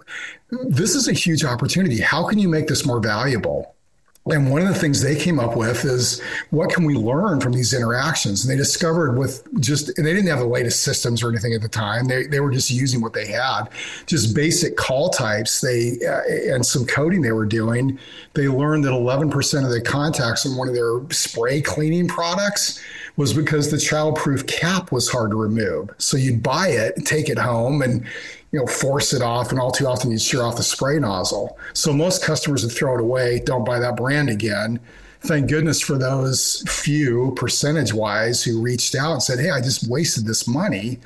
[0.50, 2.00] this is a huge opportunity.
[2.00, 3.74] How can you make this more valuable?
[4.26, 7.52] And one of the things they came up with is what can we learn from
[7.52, 8.44] these interactions?
[8.44, 11.68] And they discovered with just, they didn't have the latest systems or anything at the
[11.68, 12.06] time.
[12.06, 13.64] They, they were just using what they had,
[14.04, 15.62] just basic call types.
[15.62, 17.98] They, uh, and some coding they were doing.
[18.34, 22.78] They learned that 11% of the contacts in one of their spray cleaning products
[23.16, 25.90] was because the childproof cap was hard to remove.
[25.96, 28.06] So you'd buy it, take it home, and
[28.52, 31.58] you know, force it off, and all too often you'd shear off the spray nozzle.
[31.72, 34.80] So most customers would throw it away, don't buy that brand again.
[35.22, 39.88] Thank goodness for those few percentage wise who reached out and said, Hey, I just
[39.88, 40.98] wasted this money.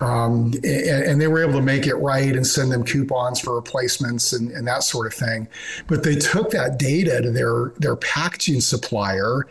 [0.00, 3.56] Um, and, and, they were able to make it right and send them coupons for
[3.56, 5.46] replacements and, and that sort of thing.
[5.88, 9.46] But they took that data to their, their packaging supplier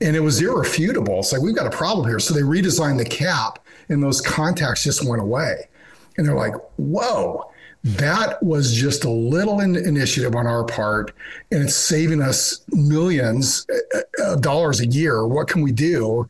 [0.00, 1.20] and it was irrefutable.
[1.20, 2.18] It's like, we've got a problem here.
[2.18, 5.68] So they redesigned the cap and those contacts just went away.
[6.16, 7.50] And they're like, whoa,
[7.84, 11.14] that was just a little in- initiative on our part,
[11.50, 15.26] and it's saving us millions uh, uh, of dollars a year.
[15.26, 16.28] What can we do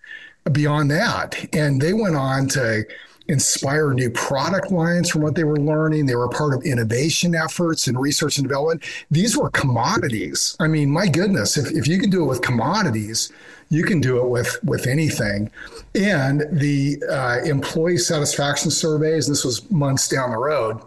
[0.50, 1.48] beyond that?
[1.54, 2.84] And they went on to
[3.28, 6.06] inspire new product lines from what they were learning.
[6.06, 8.84] They were part of innovation efforts and research and development.
[9.10, 10.56] These were commodities.
[10.60, 13.32] I mean, my goodness, if, if you can do it with commodities,
[13.70, 15.50] you can do it with with anything.
[15.94, 20.80] And the uh, employee satisfaction surveys, this was months down the road,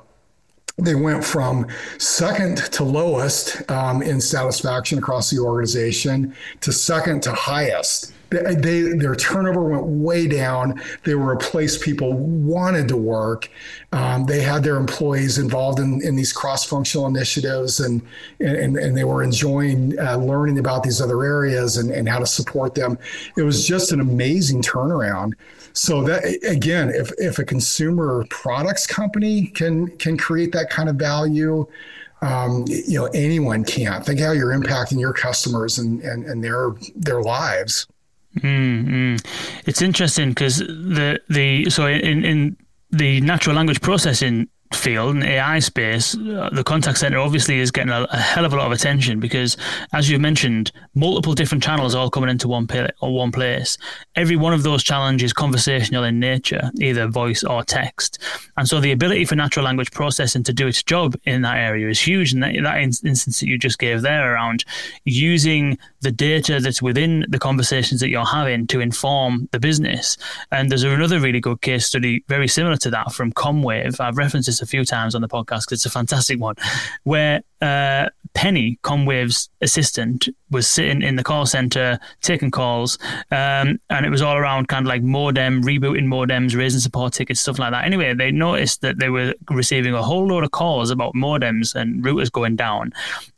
[0.78, 7.34] they went from second to lowest um, in satisfaction across the organization to second to
[7.34, 10.82] highest they, they, their turnover went way down.
[11.04, 13.50] They were a place people wanted to work.
[13.94, 18.02] Um, they had their employees involved in, in these cross-functional initiatives, and
[18.40, 22.26] and, and they were enjoying uh, learning about these other areas and, and how to
[22.26, 22.98] support them.
[23.38, 25.34] It was just an amazing turnaround.
[25.74, 30.96] So that again, if if a consumer products company can can create that kind of
[30.96, 31.68] value.
[32.24, 36.72] Um, you know anyone can think how you're impacting your customers and, and, and their
[36.96, 37.86] their lives
[38.42, 39.20] Mm,
[39.66, 42.58] It's interesting because the the so in in
[42.92, 47.92] the natural language processing field and AI space, uh, the contact center obviously is getting
[47.92, 49.58] a, a, hell of a lot of attention because,
[49.94, 53.78] as you've mentioned, multiple different channels all coming into one pla- or one place.
[54.16, 58.20] Every one of those challenges conversational in nature, either voice or text,
[58.58, 61.88] and so the ability for natural language processing to do its job in that area
[61.90, 62.34] is huge.
[62.34, 64.66] And that, that instance that you just gave there around
[65.06, 70.18] using the data that's within the conversations that you're having to inform the business.
[70.52, 74.00] And there's another really good case study, very similar to that from Comwave.
[74.00, 76.56] I've referenced this a few times on the podcast because it's a fantastic one,
[77.04, 82.98] where uh, Penny, Comwave's assistant, was sitting in the call center taking calls,
[83.32, 87.42] um, and it was all around kind of like modem, rebooting modems, raising support tickets,
[87.42, 87.86] stuff like that.
[87.86, 92.04] Anyway, they noticed that they were receiving a whole load of calls about modems and
[92.04, 92.94] routers going down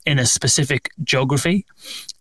[0.10, 1.64] in a specific geography,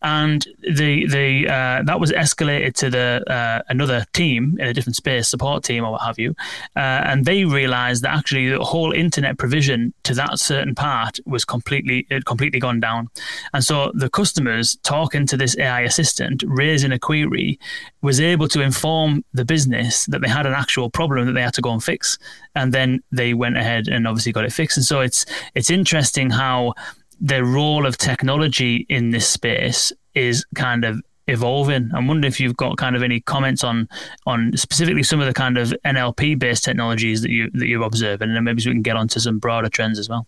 [0.03, 4.95] and the the uh, that was escalated to the uh, another team in a different
[4.95, 6.35] space, support team or what have you,
[6.77, 11.47] uh, and they realised that actually the whole internet provision to that certain part was
[11.47, 13.09] completely it completely gone down,
[13.55, 17.59] and so the customers talking to this AI assistant, raising a query,
[18.03, 21.55] was able to inform the business that they had an actual problem that they had
[21.55, 22.19] to go and fix,
[22.55, 24.77] and then they went ahead and obviously got it fixed.
[24.77, 25.25] And so it's
[25.55, 26.75] it's interesting how
[27.21, 31.91] the role of technology in this space is kind of evolving.
[31.95, 33.89] I wonder if you've got kind of any comments on
[34.27, 38.31] on specifically some of the kind of NLP based technologies that you that you're observing,
[38.31, 40.27] and maybe we can get onto some broader trends as well.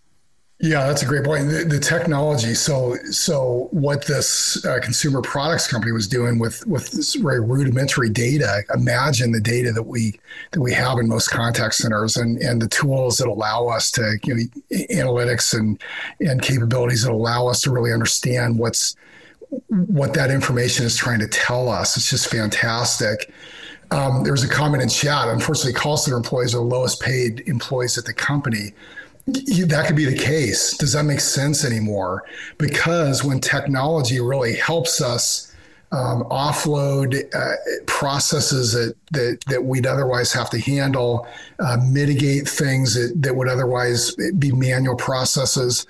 [0.63, 1.49] Yeah, that's a great point.
[1.49, 2.53] The, the technology.
[2.53, 8.11] So, so what this uh, consumer products company was doing with with this very rudimentary
[8.11, 8.63] data.
[8.75, 10.21] Imagine the data that we
[10.53, 14.19] that we have in most contact centers, and and the tools that allow us to
[14.25, 14.43] you know
[14.91, 15.83] analytics and
[16.21, 18.97] and capabilities that allow us to really understand what's
[19.69, 21.97] what that information is trying to tell us.
[21.97, 23.33] It's just fantastic.
[23.91, 25.29] um, there was a comment in chat.
[25.29, 28.73] Unfortunately, call center employees are the lowest paid employees at the company.
[29.27, 30.77] That could be the case.
[30.77, 32.25] Does that make sense anymore?
[32.59, 35.51] Because when technology really helps us
[35.93, 37.57] um, offload uh,
[37.87, 41.27] processes that, that, that we'd otherwise have to handle,
[41.59, 45.87] uh, mitigate things that, that would otherwise be manual processes.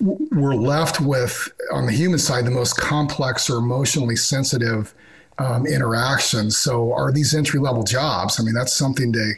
[0.00, 4.94] We're left with, on the human side, the most complex or emotionally sensitive
[5.38, 6.56] um, interactions.
[6.56, 8.40] So, are these entry level jobs?
[8.40, 9.34] I mean, that's something to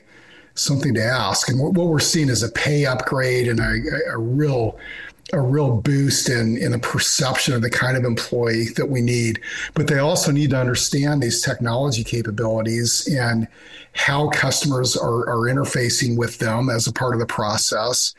[0.55, 1.49] something to ask.
[1.49, 4.79] And what we're seeing is a pay upgrade and a, a real
[5.33, 9.41] a real boost in in the perception of the kind of employee that we need.
[9.75, 13.49] But they also need to understand these technology capabilities and
[13.95, 18.15] how customers are, are interfacing with them as a part of the process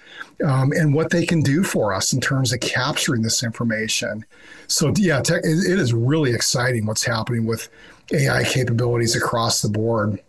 [0.45, 4.25] um, and what they can do for us in terms of capturing this information.
[4.67, 7.69] So yeah, tech, it is really exciting what's happening with
[8.13, 10.19] AI capabilities across the board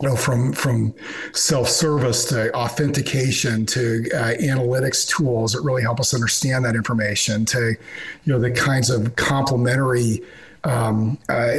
[0.00, 0.94] you know, from from
[1.32, 7.70] self-service to authentication to uh, analytics tools that really help us understand that information to,
[8.24, 10.22] you know, the kinds of complementary
[10.64, 11.58] um, uh,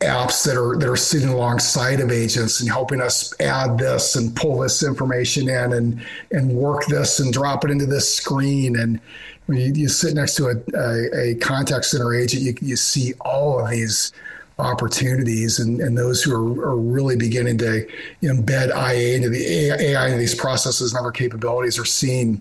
[0.00, 4.36] apps that are that are sitting alongside of agents and helping us add this and
[4.36, 8.76] pull this information in and and work this and drop it into this screen.
[8.78, 9.00] And
[9.46, 13.14] when you, you sit next to a, a, a contact center agent, you, you see
[13.20, 14.12] all of these
[14.58, 17.86] opportunities and, and those who are, are really beginning to
[18.22, 19.44] embed IA into the
[19.80, 22.40] AI into these processes and other capabilities are seeing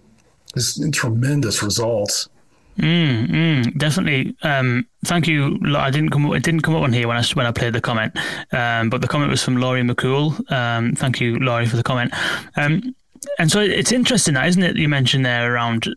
[0.53, 2.29] this tremendous results.
[2.77, 4.35] Mm, mm, definitely.
[4.41, 5.59] Um, thank you.
[5.75, 6.25] I didn't come.
[6.33, 8.17] It didn't come up on here when I when I played the comment,
[8.51, 10.51] um, but the comment was from Laurie McCool.
[10.51, 12.11] Um, thank you, Laurie, for the comment.
[12.55, 12.95] Um,
[13.37, 14.75] and so it's interesting, that isn't it?
[14.75, 15.87] You mentioned there around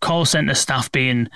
[0.00, 1.28] call center staff being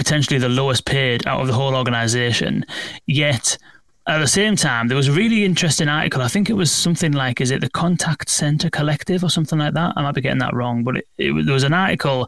[0.00, 2.64] potentially the lowest paid out of the whole organization.
[3.06, 3.58] Yet
[4.06, 6.22] at the same time, there was a really interesting article.
[6.22, 9.74] I think it was something like, is it the Contact Center Collective or something like
[9.74, 9.92] that?
[9.96, 12.26] I might be getting that wrong, but it, it, there was an article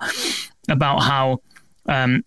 [0.69, 1.41] about how
[1.87, 2.23] um,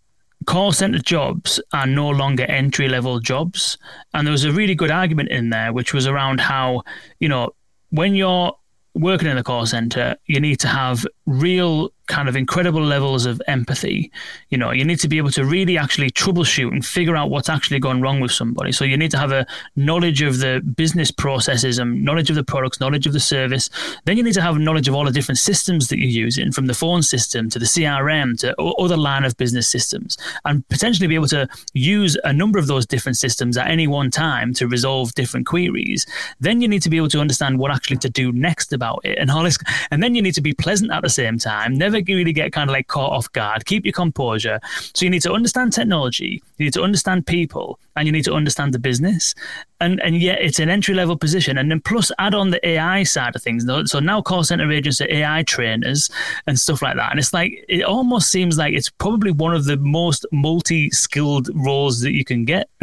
[0.48, 3.78] call center jobs are no longer entry level jobs.
[4.16, 6.82] And there was a really good argument in there, which was around how,
[7.20, 7.52] you know,
[7.92, 8.52] when you're
[8.96, 13.42] working in the call center, you need to have real kind of incredible levels of
[13.48, 14.12] empathy.
[14.50, 17.50] You know, you need to be able to really actually troubleshoot and figure out what's
[17.50, 18.72] actually gone wrong with somebody.
[18.72, 22.44] So you need to have a knowledge of the business processes and knowledge of the
[22.44, 23.70] products, knowledge of the service.
[24.06, 26.68] Then you need to have knowledge of all the different systems that you're using, from
[26.68, 31.16] the phone system to the CRM to other line of business systems, and potentially be
[31.16, 35.16] able to use a number of those different systems at any one time to resolve
[35.16, 36.06] different queries.
[36.40, 39.18] Then you need to be able to understand what actually to do next about it,
[39.18, 39.58] and all this.
[39.90, 41.76] And then you need to be pleasant at the same time.
[41.76, 43.66] Never really get kind of like caught off guard.
[43.66, 44.60] Keep your composure.
[44.94, 48.34] So you need to understand technology, you need to understand people, and you need to
[48.34, 49.34] understand the business.
[49.82, 51.58] And and yet it's an entry level position.
[51.58, 53.66] And then plus add on the AI side of things.
[53.92, 56.10] So now call center agents are AI trainers
[56.48, 57.12] and stuff like that.
[57.12, 61.50] And it's like it almost seems like it's probably one of the most multi skilled
[61.54, 62.70] roles that you can get.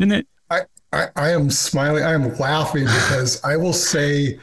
[0.00, 0.26] It?
[0.50, 0.60] I,
[0.92, 2.02] I, I am smiling.
[2.02, 4.38] I am laughing because I will say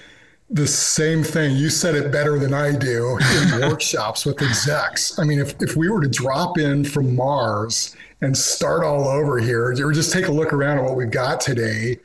[0.50, 1.56] the same thing.
[1.56, 5.20] You said it better than I do in workshops with execs.
[5.20, 9.40] I mean, if, if we were to drop in from Mars and start all over
[9.40, 11.98] here, or just take a look around at what we've got today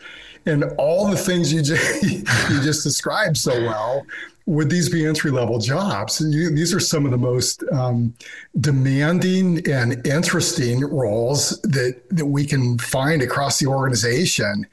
[0.44, 2.02] and all the things you just,
[2.50, 4.04] you just described so well,
[4.46, 6.20] would these be entry level jobs?
[6.20, 8.12] You, these are some of the most um,
[8.60, 14.66] demanding and interesting roles that, that we can find across the organization.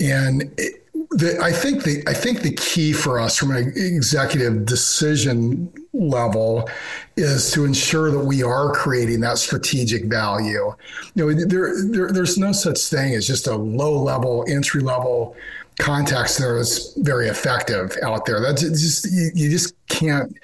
[0.00, 0.85] And it,
[1.16, 6.68] the, I think the I think the key for us from an executive decision level
[7.16, 10.74] is to ensure that we are creating that strategic value.
[11.14, 15.34] You know, there, there there's no such thing as just a low level entry level
[15.80, 18.40] center that's very effective out there.
[18.40, 20.36] That's just you, you just can't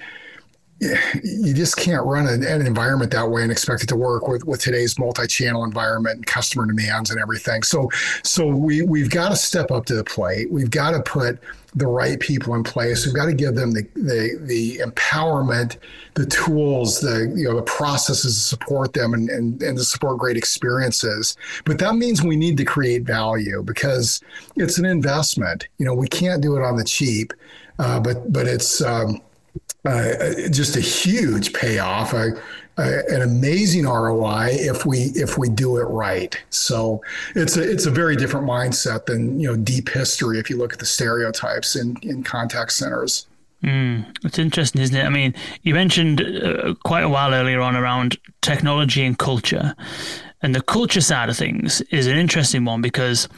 [1.23, 4.45] you just can't run an, an, environment that way and expect it to work with,
[4.45, 7.63] with today's multi-channel environment and customer demands and everything.
[7.63, 7.89] So,
[8.25, 10.51] so we we've got to step up to the plate.
[10.51, 11.39] We've got to put
[11.75, 13.07] the right people in place.
[13.07, 15.77] We've got to give them the the, the empowerment,
[16.15, 20.19] the tools, the you know the processes to support them and, and and to support
[20.19, 21.37] great experiences.
[21.65, 24.21] But that means we need to create value because
[24.57, 25.69] it's an investment.
[25.79, 27.33] You know, we can't do it on the cheap,
[27.79, 29.21] uh, but but it's um,
[29.85, 32.33] uh, just a huge payoff, a,
[32.79, 36.41] a, an amazing ROI if we if we do it right.
[36.51, 37.03] So
[37.35, 40.73] it's a it's a very different mindset than you know deep history if you look
[40.73, 43.27] at the stereotypes in in contact centers.
[43.63, 45.05] Mm, it's interesting, isn't it?
[45.05, 49.75] I mean, you mentioned uh, quite a while earlier on around technology and culture,
[50.43, 53.29] and the culture side of things is an interesting one because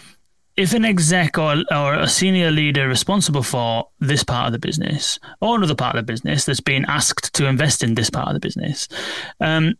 [0.57, 5.19] if an exec or, or a senior leader responsible for this part of the business
[5.41, 8.35] or another part of the business that's been asked to invest in this part of
[8.35, 8.89] the business,
[9.41, 9.75] um,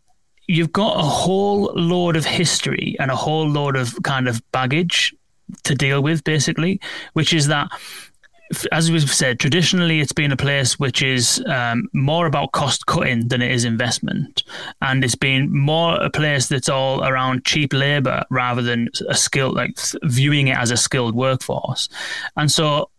[0.47, 5.15] you've got a whole load of history and a whole load of kind of baggage
[5.63, 6.79] to deal with, basically,
[7.13, 7.69] which is that
[8.71, 13.27] as we've said, traditionally it's been a place which is um, more about cost cutting
[13.27, 14.43] than it is investment,
[14.81, 19.51] and it's been more a place that's all around cheap labor rather than a skill
[19.53, 21.89] like viewing it as a skilled workforce.
[22.37, 22.89] And so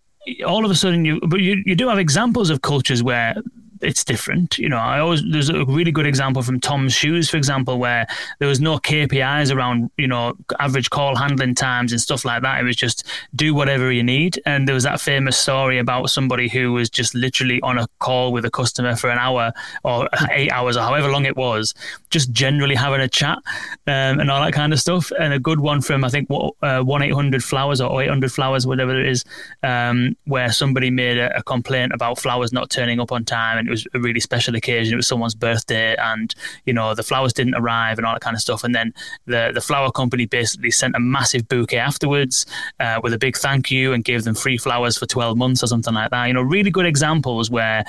[0.47, 3.36] all of a sudden you but you, you do have examples of cultures where
[3.81, 4.59] it's different.
[4.59, 8.07] You know, I always there's a really good example from Tom's shoes, for example, where
[8.39, 12.61] there was no KPIs around you know average call handling times and stuff like that.
[12.61, 13.05] It was just
[13.35, 14.41] do whatever you need.
[14.47, 18.33] And there was that famous story about somebody who was just literally on a call
[18.33, 19.53] with a customer for an hour
[19.85, 21.74] or eight hours or however long it was,
[22.11, 23.39] just generally having a chat
[23.87, 25.11] um, and all that kind of stuff.
[25.18, 26.29] And a good one from I think
[26.62, 29.24] uh, one eight hundred flowers or eight hundred flowers, whatever it is,
[29.62, 33.66] um, where somebody made a, a complaint about flowers not turning up on time and
[33.67, 34.95] it was a really special occasion.
[34.95, 38.35] It was someone's birthday, and you know the flowers didn't arrive and all that kind
[38.35, 38.64] of stuff.
[38.64, 38.93] And then
[39.27, 42.47] the the flower company basically sent a massive bouquet afterwards
[42.81, 45.67] uh, with a big thank you and gave them free flowers for twelve months or
[45.67, 46.27] something like that.
[46.27, 47.85] You know, really good examples where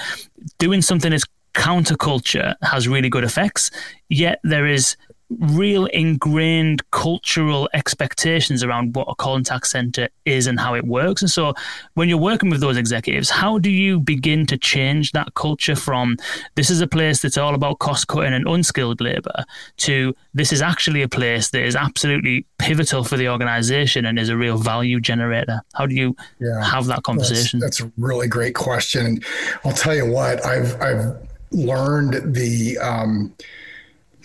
[0.57, 1.25] doing something that's
[1.57, 3.71] counterculture has really good effects.
[4.09, 4.95] Yet there is
[5.29, 11.21] real ingrained cultural expectations around what a contact center is and how it works.
[11.21, 11.53] And so
[11.95, 16.17] when you're working with those executives, how do you begin to change that culture from
[16.55, 19.43] this is a place that's all about cost cutting and unskilled labor
[19.77, 24.29] to this is actually a place that is absolutely pivotal for the organization and is
[24.29, 25.61] a real value generator?
[25.73, 27.59] How do you yeah, have that conversation?
[27.59, 29.19] That's, that's a really great question.
[29.65, 31.17] I'll tell you what, I've, I've
[31.51, 33.33] learned the, um,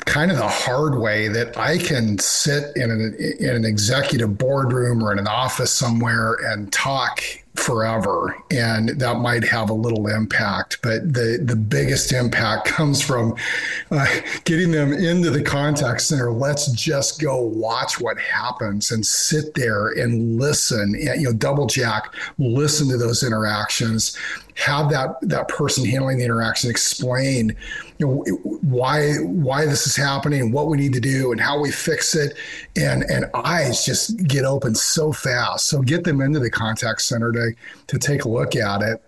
[0.05, 5.03] kind of the hard way that I can sit in an, in an executive boardroom
[5.03, 7.23] or in an office somewhere and talk
[7.55, 13.37] forever and that might have a little impact but the the biggest impact comes from
[13.91, 14.07] uh,
[14.45, 16.33] getting them into the contact center.
[16.33, 21.67] Let's just go watch what happens and sit there and listen and you know double
[21.67, 24.17] jack listen to those interactions
[24.55, 27.57] have that that person handling the interaction explain
[27.99, 28.25] you know
[28.63, 32.37] why why this is happening what we need to do and how we fix it.
[32.77, 35.67] And and eyes just get open so fast.
[35.67, 37.53] So get them into the contact center to
[37.87, 39.03] to take a look at it.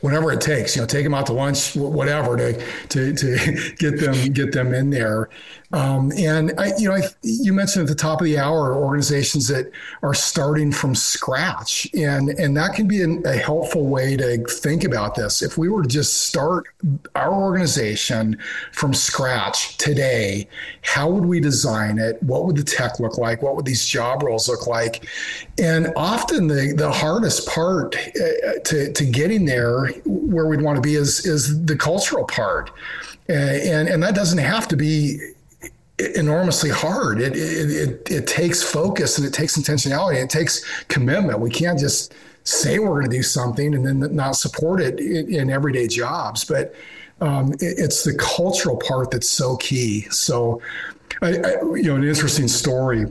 [0.00, 2.52] Whatever it takes, you know, take them out to lunch, whatever, to
[2.88, 5.30] to to get them get them in there.
[5.74, 9.48] Um, and I, you know, I, you mentioned at the top of the hour organizations
[9.48, 9.72] that
[10.04, 14.84] are starting from scratch, and and that can be an, a helpful way to think
[14.84, 15.42] about this.
[15.42, 16.66] If we were to just start
[17.16, 18.38] our organization
[18.70, 20.46] from scratch today,
[20.82, 22.22] how would we design it?
[22.22, 23.42] What would the tech look like?
[23.42, 25.08] What would these job roles look like?
[25.58, 30.82] And often the the hardest part uh, to to getting there where we'd want to
[30.82, 32.70] be is is the cultural part.
[33.28, 35.33] Uh, and and that doesn't have to be
[35.98, 37.20] enormously hard.
[37.20, 40.22] It, it, it, it, takes focus and it takes intentionality.
[40.22, 41.38] It takes commitment.
[41.40, 45.32] We can't just say we're going to do something and then not support it in,
[45.32, 46.44] in everyday jobs.
[46.44, 46.74] But
[47.20, 50.02] um, it, it's the cultural part that's so key.
[50.10, 50.60] So,
[51.22, 53.06] I, I, you know, an interesting story.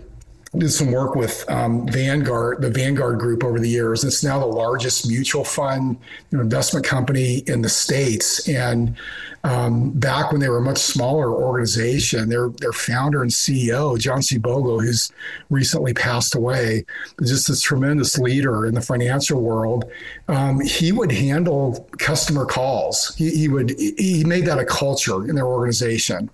[0.57, 4.03] did some work with um, Vanguard, the Vanguard Group over the years.
[4.03, 5.97] It's now the largest mutual fund
[6.31, 8.97] you know, investment company in the states, and
[9.45, 12.29] um, back when they were a much smaller organization.
[12.29, 14.37] Their their founder and CEO, John C.
[14.37, 15.11] Bogle, who's
[15.49, 16.85] recently passed away,
[17.21, 19.85] just this tremendous leader in the financial world.
[20.29, 23.13] Um, he would handle customer calls.
[23.15, 26.29] He, he would he made that a culture in their organization,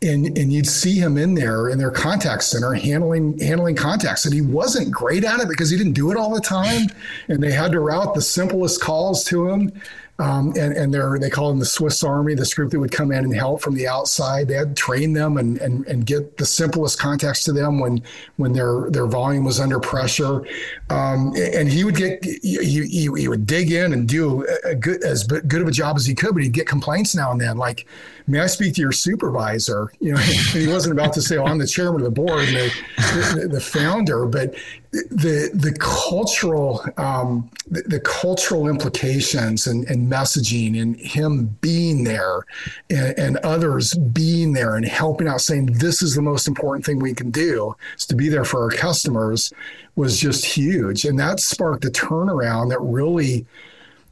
[0.00, 4.32] and and you'd see him in there in their contact center handling handling contacts, and
[4.32, 6.86] he wasn't great at it because he didn't do it all the time,
[7.28, 9.70] and they had to route the simplest calls to him.
[10.18, 13.12] Um, and and they're they call them the Swiss Army, this group that would come
[13.12, 14.48] in and help from the outside.
[14.48, 18.02] They had to train them and, and and get the simplest contacts to them when
[18.36, 20.46] when their their volume was under pressure.
[20.88, 25.04] Um, and he would get he, he, he would dig in and do a good
[25.04, 27.58] as good of a job as he could, but he'd get complaints now and then,
[27.58, 27.86] like,
[28.26, 30.18] "May I speak to your supervisor?" You know,
[30.52, 33.48] he wasn't about to say, "Oh, I'm the chairman of the board and the, the,
[33.48, 34.54] the founder," but
[34.92, 42.44] the the cultural um, the, the, cultural implications and, and, messaging and him being there
[42.88, 46.98] and, and, others being there and helping out saying this is the most important thing
[46.98, 49.52] we can do is to be there for our customers
[49.96, 53.44] was just huge and that sparked a turnaround that really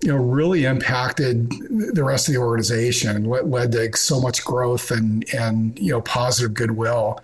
[0.03, 1.51] you know really impacted
[1.95, 5.91] the rest of the organization and what led to so much growth and and you
[5.91, 7.19] know positive goodwill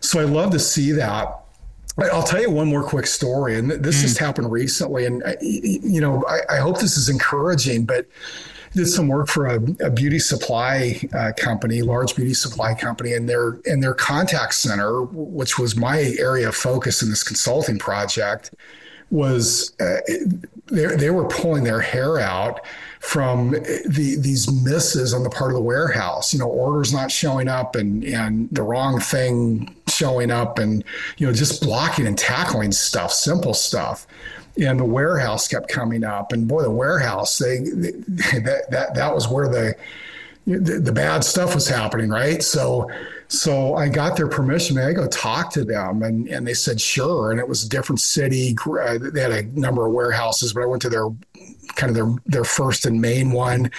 [0.00, 1.40] so i love to see that
[1.96, 4.02] I'll tell you one more quick story, and this mm.
[4.02, 5.06] just happened recently.
[5.06, 8.06] And you know, I, I hope this is encouraging, but
[8.74, 13.28] did some work for a, a beauty supply uh, company, large beauty supply company, and
[13.28, 18.52] their and their contact center, which was my area of focus in this consulting project,
[19.10, 19.96] was uh,
[20.66, 22.60] they, they were pulling their hair out
[23.00, 26.32] from the, these misses on the part of the warehouse.
[26.32, 30.82] You know, orders not showing up and and the wrong thing showing up, and
[31.18, 34.06] you know, just blocking and tackling stuff, simple stuff.
[34.56, 37.90] And the warehouse kept coming up, and boy, the warehouse they, they
[38.40, 39.76] that that that was where the
[40.46, 42.42] the, the bad stuff was happening, right?
[42.42, 42.90] So
[43.28, 44.78] so I got their permission.
[44.78, 47.30] I go talk to them, and, and they said sure.
[47.30, 48.56] And it was a different city.
[48.66, 51.08] Uh, they had a number of warehouses, but I went to their
[51.74, 53.70] kind of their their first and main one.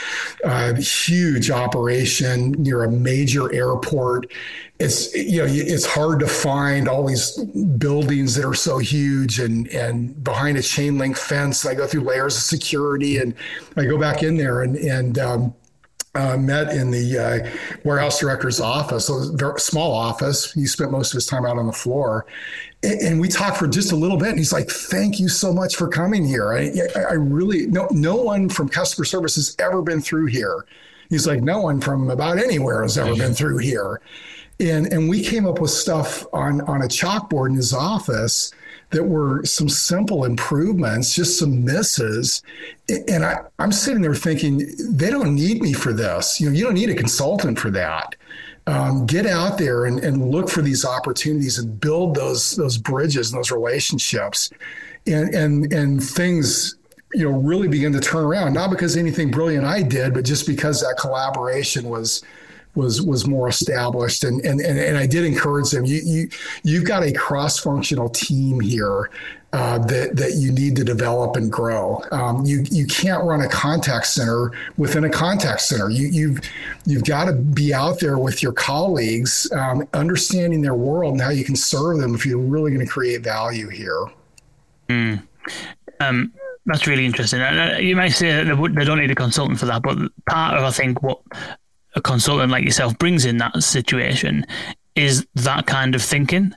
[0.44, 4.32] Uh, huge operation near a major airport.
[4.80, 7.38] It's you know it's hard to find all these
[7.78, 11.66] buildings that are so huge and and behind a chain link fence.
[11.66, 13.34] I go through layers of security, and
[13.78, 15.56] I go back in there and and um,
[16.16, 17.50] uh, met in the uh,
[17.84, 20.52] warehouse director's office, a small office.
[20.52, 22.26] He spent most of his time out on the floor.
[22.84, 24.30] And, and we talked for just a little bit.
[24.30, 26.54] And he's like, Thank you so much for coming here.
[26.54, 26.72] I,
[27.10, 30.66] I really, no, no one from customer service has ever been through here.
[31.10, 34.02] He's like, No one from about anywhere has ever been through here.
[34.60, 38.54] And, and we came up with stuff on, on a chalkboard in his office
[38.96, 42.42] that were some simple improvements, just some misses.
[43.10, 46.40] And I, I'm sitting there thinking, they don't need me for this.
[46.40, 48.16] You know, you don't need a consultant for that.
[48.68, 53.32] Um, get out there and, and look for these opportunities and build those those bridges
[53.32, 54.50] and those relationships,
[55.06, 56.76] and and and things
[57.14, 58.54] you know really begin to turn around.
[58.54, 62.24] Not because anything brilliant I did, but just because that collaboration was
[62.76, 66.30] was was more established and and and, and I did encourage them you you
[66.64, 69.10] you've got a cross functional team here
[69.56, 72.04] uh, that that you need to develop and grow.
[72.12, 75.90] Um, you you can't run a contact center within a contact center.
[75.90, 76.42] You you've
[76.86, 81.30] you've got to be out there with your colleagues, um, understanding their world and how
[81.30, 84.08] you can serve them if you're really going to create value here.
[84.90, 85.26] Mm.
[86.02, 86.34] Um,
[86.66, 87.40] that's really interesting.
[87.80, 89.98] You may say that they don't need a consultant for that, but
[90.28, 91.22] part of I think what
[91.96, 94.46] a consultant like yourself brings in that situation
[94.96, 96.54] is that kind of thinking.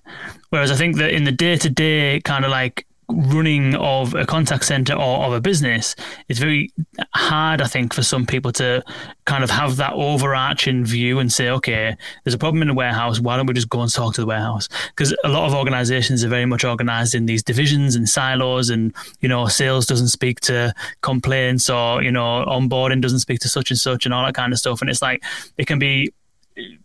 [0.50, 4.26] Whereas I think that in the day to day kind of like running of a
[4.26, 5.96] contact center or of a business,
[6.28, 6.70] it's very
[7.14, 8.84] hard, I think, for some people to
[9.24, 13.18] kind of have that overarching view and say, okay, there's a problem in the warehouse.
[13.18, 14.68] Why don't we just go and talk to the warehouse?
[14.88, 18.94] Because a lot of organizations are very much organized in these divisions and silos, and,
[19.20, 23.70] you know, sales doesn't speak to complaints or, you know, onboarding doesn't speak to such
[23.70, 24.80] and such and all that kind of stuff.
[24.82, 25.22] And it's like,
[25.56, 26.12] it can be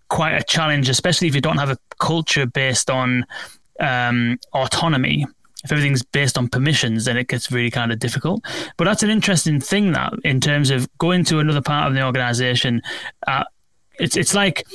[0.07, 3.25] quite a challenge, especially if you don't have a culture based on
[3.79, 5.25] um, autonomy
[5.63, 8.43] if everything's based on permissions, then it gets really kind of difficult.
[8.77, 12.03] But that's an interesting thing that in terms of going to another part of the
[12.03, 12.81] organization,
[13.27, 13.43] uh,
[13.99, 14.65] it's it's like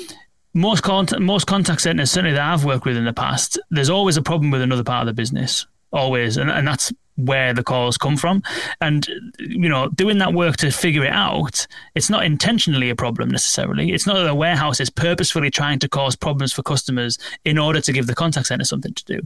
[0.55, 3.59] most contact, most contact centers certainly that I've worked with in the past.
[3.71, 7.53] There's always a problem with another part of the business, always, and and that's where
[7.53, 8.43] the calls come from.
[8.81, 9.07] And,
[9.39, 13.93] you know, doing that work to figure it out, it's not intentionally a problem necessarily.
[13.93, 17.81] It's not that the warehouse is purposefully trying to cause problems for customers in order
[17.81, 19.21] to give the contact center something to do.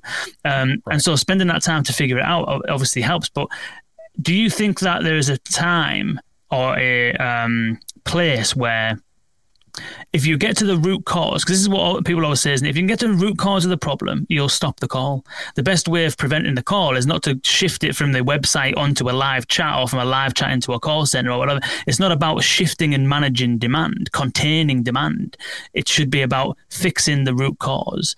[0.45, 0.95] Um, right.
[0.95, 3.29] And so spending that time to figure it out obviously helps.
[3.29, 3.49] But
[4.21, 6.19] do you think that there is a time
[6.51, 8.99] or a um, place where
[10.13, 12.63] if you get to the root cause, because this is what people always say, is
[12.63, 15.25] if you can get to the root cause of the problem, you'll stop the call.
[15.55, 18.77] The best way of preventing the call is not to shift it from the website
[18.77, 21.61] onto a live chat or from a live chat into a call center or whatever.
[21.87, 25.37] It's not about shifting and managing demand, containing demand.
[25.73, 28.15] It should be about fixing the root cause.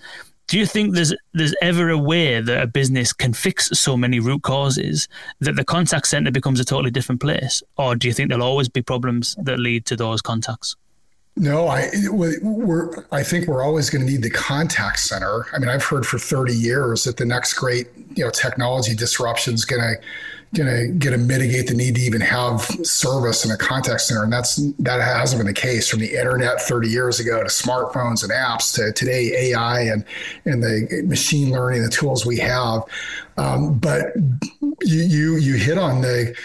[0.46, 4.20] Do you think there's there's ever a way that a business can fix so many
[4.20, 5.08] root causes
[5.40, 8.68] that the contact center becomes a totally different place, or do you think there'll always
[8.68, 10.76] be problems that lead to those contacts?
[11.36, 15.46] No, I we're I think we're always going to need the contact center.
[15.52, 19.54] I mean, I've heard for 30 years that the next great you know technology disruption
[19.54, 20.00] is going to
[20.54, 24.22] going to going to mitigate the need to even have service in a contact center,
[24.22, 28.22] and that's that hasn't been the case from the internet 30 years ago to smartphones
[28.22, 30.04] and apps to today AI and
[30.44, 32.82] and the machine learning the tools we have.
[33.36, 34.14] Um, but
[34.82, 36.36] you you you hit on the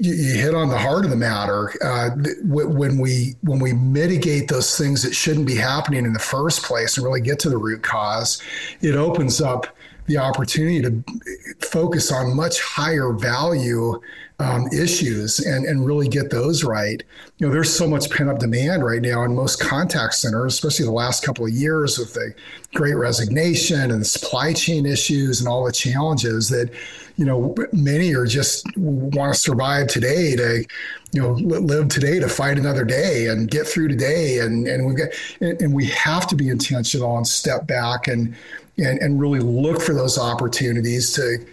[0.00, 1.72] you, you, hit on the heart of the matter.
[1.84, 2.10] Uh,
[2.42, 6.96] when we when we mitigate those things that shouldn't be happening in the first place
[6.96, 8.42] and really get to the root cause,
[8.80, 9.66] it opens up
[10.06, 14.00] the opportunity to focus on much higher value
[14.38, 17.02] um, issues and, and really get those right.
[17.38, 20.84] You know, there's so much pent up demand right now in most contact centers, especially
[20.84, 22.34] the last couple of years with the
[22.74, 26.70] great resignation and the supply chain issues and all the challenges that,
[27.16, 30.64] you know, many are just want to survive today to,
[31.12, 34.40] you know, live today to fight another day and get through today.
[34.40, 38.36] And, and we get, and we have to be intentional and step back and,
[38.76, 41.44] and, and really look for those opportunities to,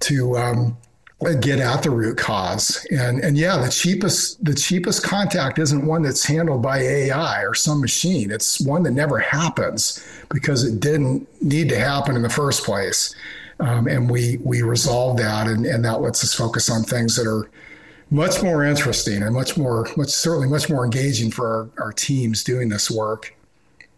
[0.00, 0.76] to, um,
[1.40, 2.84] get at the root cause.
[2.90, 7.54] And and yeah, the cheapest the cheapest contact isn't one that's handled by AI or
[7.54, 8.30] some machine.
[8.30, 13.14] It's one that never happens because it didn't need to happen in the first place.
[13.60, 17.26] Um, and we we resolve that, and, and that lets us focus on things that
[17.26, 17.50] are
[18.10, 22.44] much more interesting and much more much certainly much more engaging for our, our teams
[22.44, 23.34] doing this work.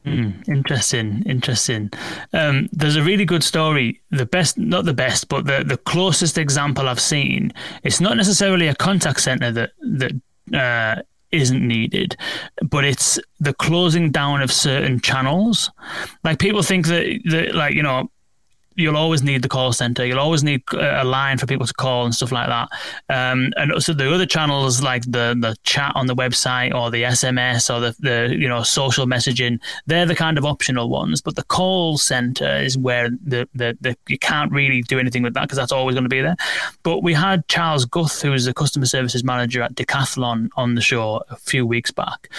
[0.07, 1.91] Mm, interesting, interesting.
[2.35, 4.03] Um, there's a really good story.
[4.11, 7.53] The best, not the best, but the, the closest example I've seen.
[7.85, 10.13] It's not necessarily a contact center that that
[10.53, 11.03] uh,
[11.33, 12.17] isn't needed,
[12.63, 15.71] but it's the closing down of certain channels.
[16.23, 18.11] Like people think that, that like you know
[18.77, 20.05] you'll always need the call center.
[20.05, 22.69] You'll always need a line for people to call and stuff like that.
[23.09, 27.03] Um, and so the other channels like the the chat on the website or the
[27.03, 31.21] SMS or the, the you know social messaging, they're the kind of optional ones.
[31.21, 35.35] But the call center is where the the, the you can't really do anything with
[35.35, 36.37] that because that's always going to be there.
[36.83, 41.23] But we had Charles Guth, who's the customer services manager at Decathlon, on the show
[41.31, 42.31] a few weeks back,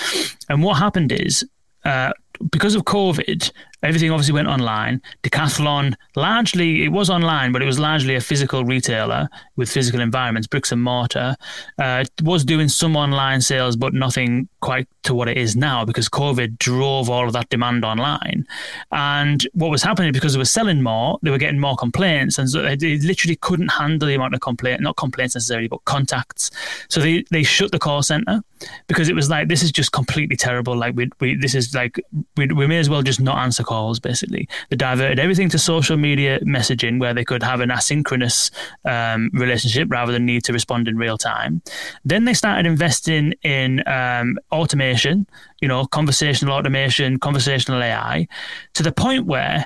[0.50, 1.48] and what happened is.
[1.84, 2.12] Uh,
[2.52, 3.52] because of COVID,
[3.86, 5.02] everything obviously went online.
[5.24, 10.48] Decathlon, largely, it was online, but it was largely a physical retailer with physical environments,
[10.48, 11.36] bricks and mortar.
[11.78, 16.10] Uh, was doing some online sales, but nothing quite to what it is now because
[16.10, 18.48] COVID drove all of that demand online.
[18.92, 22.50] And what was happening because they were selling more, they were getting more complaints, and
[22.50, 26.50] so they, they literally couldn't handle the amount of complaint, not complaints necessarily, but contacts.
[26.90, 28.42] So they they shut the call center
[28.88, 30.76] because it was like this is just completely terrible.
[30.76, 32.00] Like we we this is like
[32.36, 34.48] we we may as well just not answer calls calls, basically.
[34.70, 38.52] They diverted everything to social media messaging where they could have an asynchronous
[38.86, 41.62] um, relationship rather than need to respond in real time.
[42.06, 45.28] Then they started investing in um, automation,
[45.62, 48.28] you know, conversational automation, conversational AI,
[48.76, 49.66] to the point where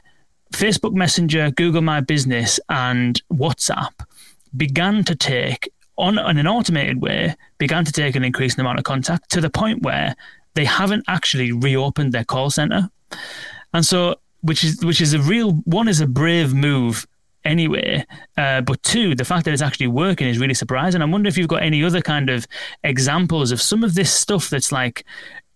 [0.53, 3.93] Facebook Messenger, Google My Business, and WhatsApp
[4.57, 8.85] began to take on, on an automated way began to take an increasing amount of
[8.85, 10.15] contact to the point where
[10.55, 12.89] they haven't actually reopened their call center.
[13.73, 17.05] And so, which is which is a real one is a brave move
[17.43, 18.05] anyway.
[18.37, 21.01] Uh, but two, the fact that it's actually working is really surprising.
[21.01, 22.47] I wonder if you've got any other kind of
[22.83, 25.05] examples of some of this stuff that's like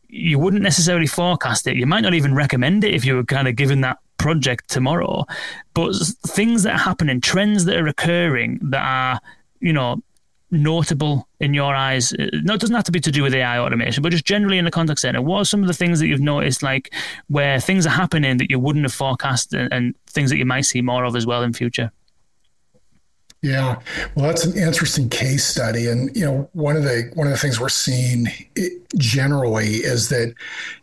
[0.09, 1.75] you wouldn't necessarily forecast it.
[1.75, 5.25] You might not even recommend it if you were kind of given that project tomorrow.
[5.73, 5.95] But
[6.27, 9.19] things that are happening, trends that are occurring that are,
[9.59, 10.01] you know,
[10.53, 12.13] notable in your eyes?
[12.13, 14.57] Uh, no, it doesn't have to be to do with AI automation, but just generally
[14.57, 15.21] in the contact center.
[15.21, 16.93] What are some of the things that you've noticed, like
[17.27, 20.61] where things are happening that you wouldn't have forecast, and, and things that you might
[20.61, 21.91] see more of as well in future?
[23.43, 23.81] Yeah,
[24.15, 27.37] well, that's an interesting case study, and you know, one of the one of the
[27.37, 28.25] things we're seeing
[28.95, 30.33] generally is that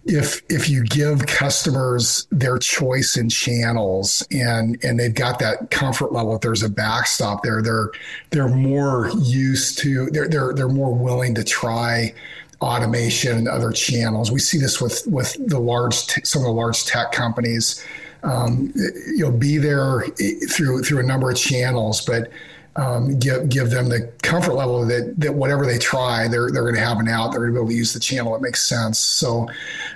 [0.04, 6.12] if if you give customers their choice in channels and and they've got that comfort
[6.12, 7.92] level, if there's a backstop there, they're
[8.28, 12.12] they're more used to they're they're they're more willing to try
[12.61, 14.30] automation and other channels.
[14.30, 17.82] We see this with with the large t- some of the large tech companies.
[18.23, 18.73] Um,
[19.14, 20.03] you'll be there
[20.51, 22.31] through through a number of channels, but
[22.77, 26.75] um, give give them the comfort level that that whatever they try, they're they're going
[26.75, 27.33] to have an out.
[27.33, 28.35] They're going to be able to use the channel.
[28.37, 28.99] It makes sense.
[28.99, 29.49] So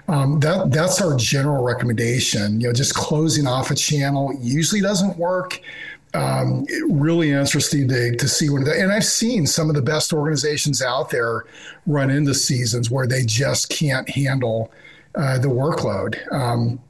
[0.09, 2.61] um, that that's our general recommendation.
[2.61, 5.61] You know, just closing off a channel usually doesn't work.
[6.15, 10.81] Um, really interesting to, to see what and I've seen some of the best organizations
[10.81, 11.45] out there
[11.87, 14.71] run into seasons where they just can't handle
[15.17, 16.33] uh, the workload.
[16.33, 16.81] Um,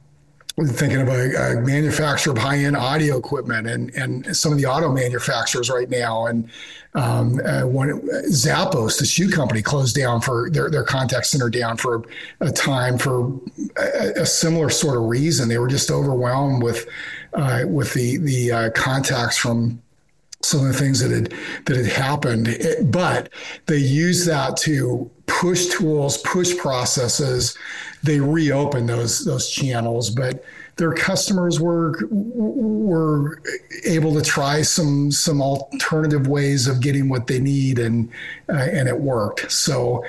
[0.63, 4.89] thinking of a, a, manufacturer of high-end audio equipment and, and some of the auto
[4.89, 6.27] manufacturers right now.
[6.27, 6.49] And
[6.93, 7.89] um, uh, one
[8.29, 12.03] Zappos, the shoe company, closed down for their, their contact center down for
[12.39, 13.33] a time for
[13.77, 15.49] a, a similar sort of reason.
[15.49, 16.87] They were just overwhelmed with
[17.33, 19.81] uh, with the the uh, contacts from
[20.41, 21.33] some of the things that had
[21.65, 22.47] that had happened.
[22.47, 23.29] It, but
[23.65, 25.11] they used that to
[25.45, 27.55] push tools, push processes.
[28.01, 30.43] They reopened those those channels, but
[30.77, 33.41] their customers were were
[33.85, 38.09] able to try some some alternative ways of getting what they need, and
[38.49, 39.51] uh, and it worked.
[39.51, 40.03] So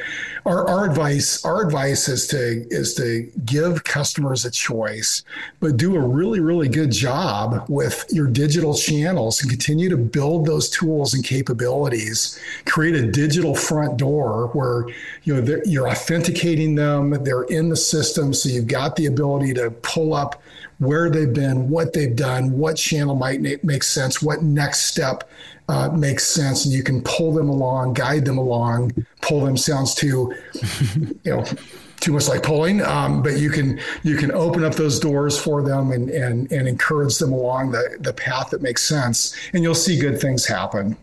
[0.46, 5.22] our, our advice our advice is to is to give customers a choice,
[5.60, 10.46] but do a really really good job with your digital channels and continue to build
[10.46, 12.40] those tools and capabilities.
[12.64, 14.86] Create a digital front door where
[15.24, 17.10] you know you're authenticating them.
[17.24, 20.42] They're in the system, so you've got the ability to pull up
[20.78, 25.28] where they've been, what they've done, what channel might make sense, what next step
[25.68, 28.92] uh, makes sense, and you can pull them along, guide them along.
[29.20, 30.32] Pull them sounds too,
[31.24, 31.44] you know,
[32.00, 35.62] too much like pulling, um, but you can you can open up those doors for
[35.62, 39.74] them and and and encourage them along the the path that makes sense, and you'll
[39.74, 40.96] see good things happen.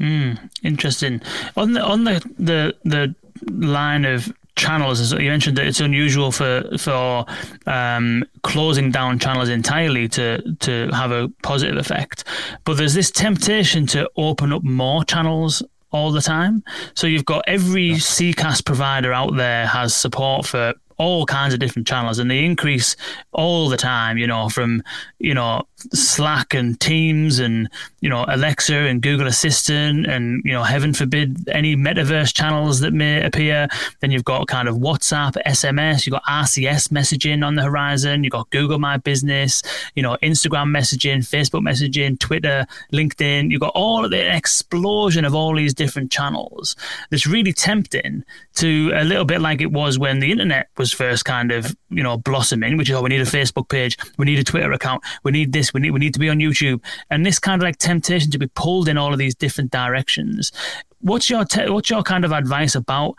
[0.00, 1.20] Mm, interesting.
[1.56, 3.14] On the on the the the
[3.46, 5.00] line of channels.
[5.00, 7.24] As you mentioned that it's unusual for for
[7.66, 12.24] um, closing down channels entirely to to have a positive effect.
[12.64, 16.62] But there's this temptation to open up more channels all the time.
[16.94, 21.86] So you've got every CCaaS provider out there has support for all kinds of different
[21.86, 22.96] channels and they increase
[23.32, 24.82] all the time, you know, from,
[25.18, 25.62] you know,
[25.94, 27.68] Slack and Teams and,
[28.00, 32.92] you know, Alexa and Google Assistant and, you know, heaven forbid any metaverse channels that
[32.92, 33.68] may appear.
[34.00, 38.32] Then you've got kind of WhatsApp, SMS, you've got RCS messaging on the horizon, you've
[38.32, 39.62] got Google My Business,
[39.94, 43.52] you know, Instagram messaging, Facebook messaging, Twitter, LinkedIn.
[43.52, 46.74] You've got all of the explosion of all these different channels
[47.10, 48.24] that's really tempting
[48.56, 51.76] to a little bit like it was when the internet was was first kind of
[51.90, 54.72] you know blossoming, which is oh we need a Facebook page, we need a Twitter
[54.72, 57.60] account, we need this, we need we need to be on YouTube, and this kind
[57.60, 60.52] of like temptation to be pulled in all of these different directions.
[61.00, 63.14] What's your te- what's your kind of advice about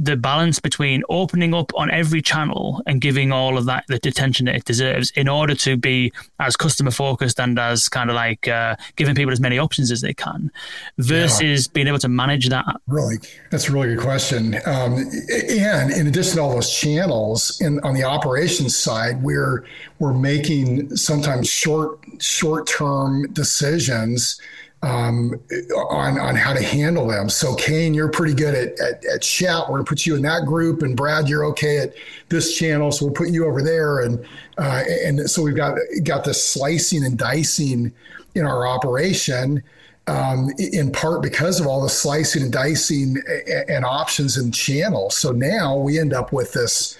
[0.00, 4.46] the balance between opening up on every channel and giving all of that the attention
[4.46, 8.48] that it deserves in order to be as customer focused and as kind of like
[8.48, 10.50] uh, giving people as many options as they can
[10.96, 11.70] versus yeah.
[11.74, 13.16] being able to manage that really
[13.50, 14.94] that's a really good question um,
[15.50, 19.66] and in addition to all those channels in on the operations side we're
[19.98, 24.40] we're making sometimes short short term decisions
[24.82, 25.34] um,
[25.90, 27.28] on on how to handle them.
[27.28, 29.68] So Kane, you're pretty good at, at, at chat.
[29.68, 31.94] We're gonna put you in that group, and Brad, you're okay at
[32.28, 34.00] this channel, so we'll put you over there.
[34.00, 34.24] And
[34.58, 37.92] uh, and so we've got got this slicing and dicing
[38.34, 39.62] in our operation.
[40.06, 43.22] Um, in part because of all the slicing and dicing
[43.68, 45.16] and options and channels.
[45.16, 46.98] So now we end up with this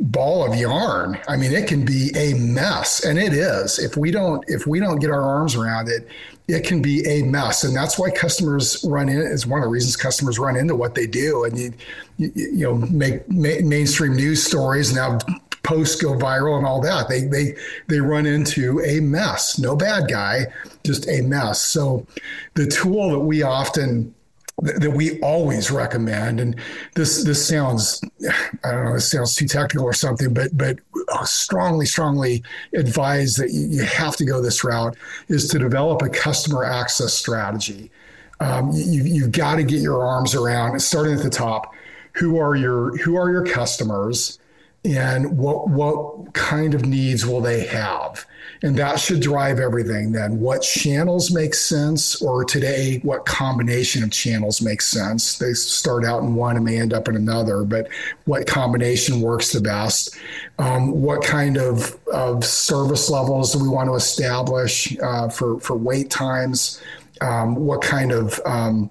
[0.00, 1.20] ball of yarn.
[1.28, 3.78] I mean, it can be a mess, and it is.
[3.78, 6.08] If we don't if we don't get our arms around it,
[6.48, 9.18] it can be a mess, and that's why customers run in.
[9.18, 11.72] Is one of the reasons customers run into what they do, and you
[12.16, 15.22] you, you know make ma- mainstream news stories have
[15.62, 17.08] posts go viral and all that.
[17.08, 17.54] They they
[17.88, 19.58] they run into a mess.
[19.58, 20.46] No bad guy,
[20.84, 21.60] just a mess.
[21.60, 22.06] So
[22.54, 24.14] the tool that we often
[24.60, 26.40] that we always recommend.
[26.40, 26.56] And
[26.94, 28.00] this this sounds
[28.64, 30.78] I don't know, this sounds too technical or something, but but
[31.24, 32.42] strongly, strongly
[32.74, 34.96] advise that you have to go this route
[35.28, 37.90] is to develop a customer access strategy.
[38.40, 41.74] Um, you, you've got to get your arms around starting at the top.
[42.14, 44.38] Who are your who are your customers?
[44.84, 48.26] and what what kind of needs will they have
[48.62, 50.38] and that should drive everything then.
[50.38, 55.38] What channels make sense or today what combination of channels makes sense.
[55.38, 57.88] They start out in one and may end up in another but
[58.24, 60.16] what combination works the best?
[60.58, 65.76] Um, what kind of, of service levels do we want to establish uh, for for
[65.76, 66.80] wait times?
[67.20, 68.90] Um, what kind of um,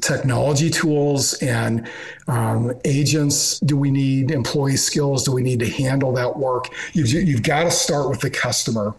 [0.00, 1.88] technology tools and
[2.28, 4.30] um, agents do we need?
[4.30, 6.68] Employee skills do we need to handle that work?
[6.92, 8.94] You've, you've got to start with the customer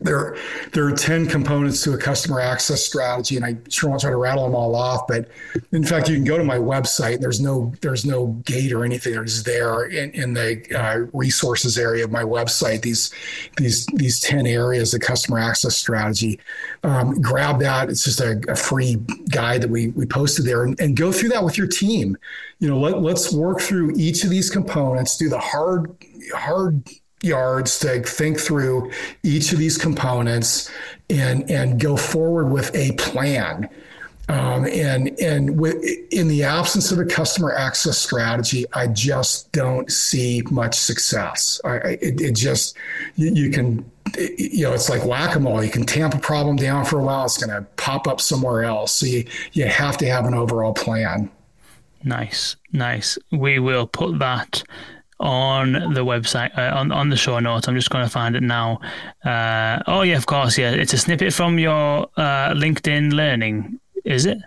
[0.00, 0.36] there,
[0.72, 4.16] there are 10 components to a customer access strategy, and I sure won't try to
[4.16, 5.06] rattle them all off.
[5.06, 5.28] But
[5.72, 7.20] in fact, you can go to my website.
[7.20, 9.14] There's no there's no gate or anything.
[9.14, 12.80] It's there in, in the uh, resources area of my website.
[12.80, 13.12] These
[13.58, 16.40] these these 10 areas of customer access strategy.
[16.82, 17.90] Um, grab that.
[17.90, 18.96] It's just a, a, free
[19.30, 22.16] guide that we we posted there, and, and go through that with your team.
[22.58, 25.18] You know, let, let's work through each of these components.
[25.18, 25.94] Do the hard
[26.34, 26.88] hard
[27.22, 28.90] yards to think through
[29.22, 30.70] each of these components
[31.08, 33.68] and and go forward with a plan.
[34.28, 39.90] Um, and and with, in the absence of a customer access strategy, I just don't
[39.90, 41.60] see much success.
[41.64, 42.76] I, it, it, just
[43.16, 45.64] you, you can you know it's like whack-a-mole.
[45.64, 48.62] You can tamp a problem down for a while, it's going to pop up somewhere
[48.62, 48.92] else.
[48.94, 51.28] So you you have to have an overall plan.
[52.04, 53.18] Nice, nice.
[53.32, 54.62] We will put that
[55.20, 57.68] on the website uh, on on the show notes.
[57.68, 58.80] I'm just going to find it now.
[59.24, 60.70] Uh, oh yeah, of course, yeah.
[60.70, 64.38] It's a snippet from your uh, LinkedIn Learning, is it?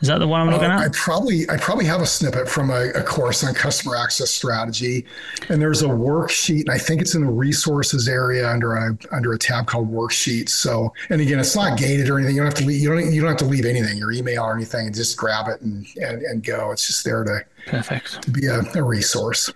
[0.00, 0.80] Is that the one I'm looking uh, at?
[0.80, 5.06] I probably I probably have a snippet from a, a, course on customer access strategy,
[5.48, 9.32] and there's a worksheet, and I think it's in the resources area under a under
[9.32, 10.48] a tab called worksheets.
[10.48, 12.34] So, and again, it's not gated or anything.
[12.34, 14.42] You don't have to leave, you don't you don't have to leave anything, your email
[14.42, 16.72] or anything, and just grab it and and, and go.
[16.72, 19.52] It's just there to perfect to be a, a resource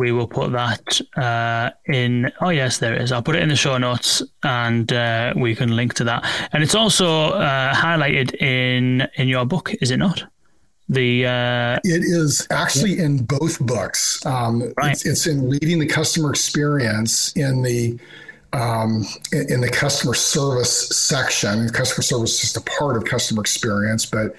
[0.00, 2.32] we will put that uh, in.
[2.40, 3.12] Oh yes, there it is.
[3.12, 6.24] I'll put it in the show notes, and uh, we can link to that.
[6.52, 10.24] And it's also uh, highlighted in in your book, is it not?
[10.88, 13.04] The uh, it is actually yeah.
[13.04, 14.24] in both books.
[14.24, 14.92] Um, right.
[14.92, 17.98] It's, it's, in leading the customer experience in the
[18.54, 21.68] um, in, in the customer service section.
[21.68, 24.34] Customer service is just a part of customer experience, but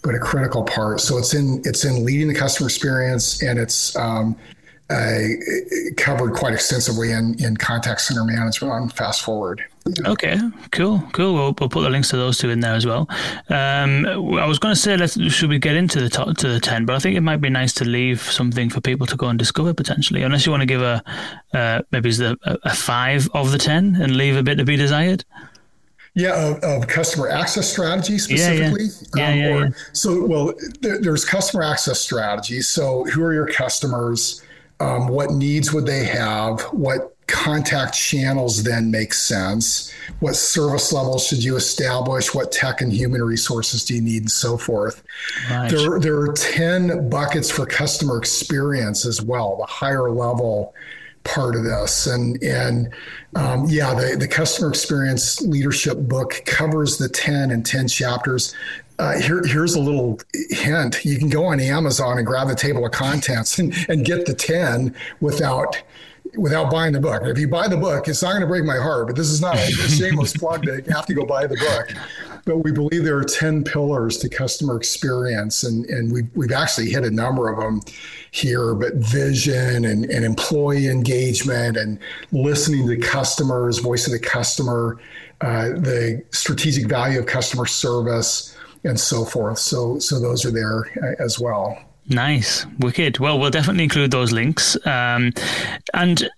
[0.00, 1.02] but a critical part.
[1.02, 4.36] So it's in it's in leading the customer experience, and it's um,
[5.96, 9.64] covered quite extensively in, in contact center management on Fast Forward.
[10.06, 10.38] Okay,
[10.70, 11.34] cool, cool.
[11.34, 13.08] We'll, we'll, put the links to those two in there as well.
[13.48, 16.60] Um, I was going to say, let's should we get into the top to the
[16.60, 16.86] ten?
[16.86, 19.38] But I think it might be nice to leave something for people to go and
[19.38, 21.02] discover potentially, unless you want to give a
[21.52, 24.76] uh, maybe it's a, a five of the ten and leave a bit to be
[24.76, 25.24] desired.
[26.14, 28.88] Yeah, of, of, customer access strategy specifically.
[29.16, 29.32] Yeah, yeah.
[29.32, 29.70] Um, yeah, yeah, yeah.
[29.94, 32.60] So, well, there, there's customer access strategy.
[32.60, 34.42] So, who are your customers?
[34.82, 41.26] Um, what needs would they have, what contact channels then make sense, what service levels
[41.26, 45.02] should you establish, what tech and human resources do you need, and so forth.
[45.48, 45.70] Right.
[45.70, 50.74] There, there are 10 buckets for customer experience as well, the higher level
[51.24, 52.06] part of this.
[52.06, 52.92] And and
[53.36, 58.54] um, yeah, the, the customer experience leadership book covers the 10 and 10 chapters
[58.98, 60.20] uh, here, here's a little
[60.50, 61.04] hint.
[61.04, 64.34] You can go on Amazon and grab the table of contents and, and get the
[64.34, 65.82] 10 without
[66.36, 67.22] without buying the book.
[67.24, 69.40] If you buy the book, it's not going to break my heart, but this is
[69.40, 71.92] not a shameless plug to have to go buy the book.
[72.44, 76.90] But we believe there are 10 pillars to customer experience, and, and we've, we've actually
[76.90, 77.80] hit a number of them
[78.30, 81.98] here, but vision and, and employee engagement and
[82.32, 84.98] listening to customers, voice of the customer,
[85.40, 88.51] uh, the strategic value of customer service,
[88.84, 89.58] and so forth.
[89.58, 91.78] So so those are there uh, as well.
[92.08, 93.18] Nice, wicked.
[93.18, 94.76] Well, we'll definitely include those links.
[94.86, 95.32] Um,
[95.94, 96.28] and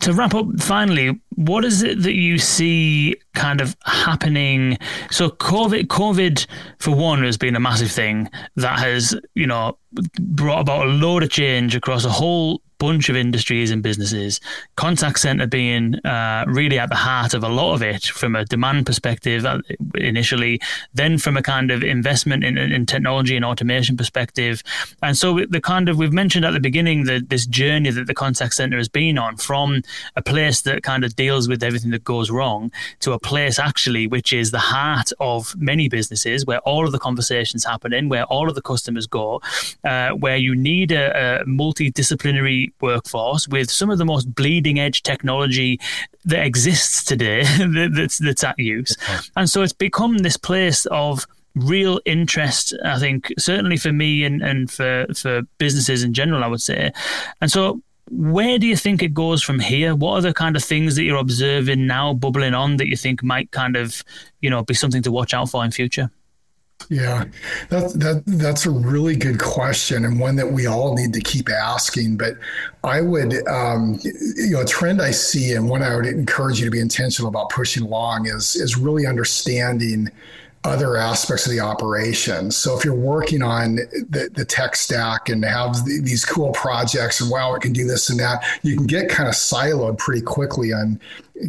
[0.00, 4.78] to wrap up, finally, what is it that you see kind of happening?
[5.10, 6.46] So, COVID, COVID
[6.78, 9.78] for one, has been a massive thing that has, you know,
[10.20, 14.40] brought about a load of change across a whole bunch of industries and businesses.
[14.74, 18.44] Contact center being uh, really at the heart of a lot of it from a
[18.44, 19.60] demand perspective uh,
[19.94, 20.60] initially,
[20.92, 24.64] then from a kind of investment in, in technology and automation perspective.
[25.00, 28.14] And so the kind of, we've mentioned at the beginning that this journey that the
[28.14, 29.82] contact center has been on from
[30.16, 32.70] a place that kind of deals with everything that goes wrong
[33.04, 36.98] to a place actually which is the heart of many businesses where all of the
[36.98, 39.40] conversations happen in, where all of the customers go,
[39.84, 45.02] uh, where you need a, a multidisciplinary workforce with some of the most bleeding edge
[45.02, 45.80] technology
[46.24, 47.42] that exists today
[47.96, 48.96] that's, that's at use.
[49.36, 54.42] And so it's become this place of real interest, I think, certainly for me and,
[54.42, 56.92] and for, for businesses in general, I would say.
[57.40, 59.94] And so where do you think it goes from here?
[59.94, 63.22] What are the kind of things that you're observing now bubbling on that you think
[63.22, 64.02] might kind of,
[64.40, 66.10] you know, be something to watch out for in future?
[66.90, 67.24] Yeah,
[67.68, 71.48] that's that that's a really good question and one that we all need to keep
[71.48, 72.16] asking.
[72.16, 72.34] But
[72.82, 76.64] I would, um, you know, a trend I see and one I would encourage you
[76.64, 80.08] to be intentional about pushing along is is really understanding
[80.64, 82.50] other aspects of the operation.
[82.50, 87.20] So if you're working on the, the tech stack and have the, these cool projects
[87.20, 90.22] and wow, it can do this and that, you can get kind of siloed pretty
[90.22, 91.00] quickly on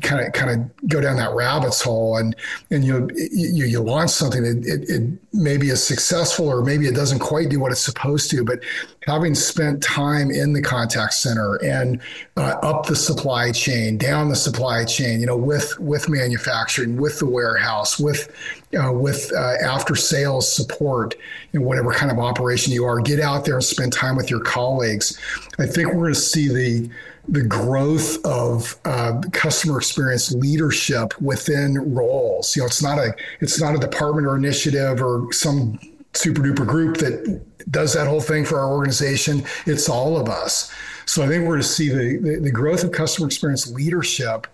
[0.01, 2.35] kind of kind of go down that rabbit's hole and
[2.71, 6.95] and you you, you launch something that it, it maybe is successful or maybe it
[6.95, 8.59] doesn't quite do what it's supposed to but
[9.05, 12.01] having spent time in the contact center and
[12.37, 17.19] uh, up the supply chain down the supply chain you know with with manufacturing with
[17.19, 18.33] the warehouse with
[18.81, 21.15] uh, with uh, after sales support
[21.53, 24.39] in whatever kind of operation you are get out there and spend time with your
[24.39, 25.19] colleagues.
[25.59, 26.89] I think we're going to see the
[27.27, 32.55] the growth of uh, customer experience leadership within roles.
[32.55, 35.79] You know, it's not a it's not a department or initiative or some
[36.13, 39.43] super duper group that does that whole thing for our organization.
[39.65, 40.71] It's all of us.
[41.05, 44.47] So I think we're to see the, the, the growth of customer experience leadership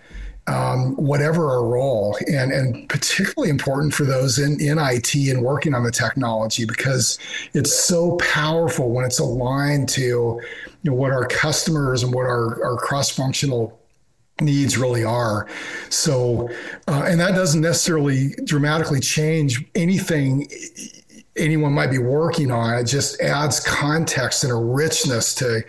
[0.49, 5.73] um, whatever our role, and and particularly important for those in in IT and working
[5.73, 7.19] on the technology because
[7.53, 10.41] it's so powerful when it's aligned to
[10.81, 13.79] you know, what our customers and what our our cross functional
[14.41, 15.47] needs really are.
[15.89, 16.49] So,
[16.87, 20.49] uh, and that doesn't necessarily dramatically change anything
[21.35, 22.77] anyone might be working on.
[22.79, 25.63] It just adds context and a richness to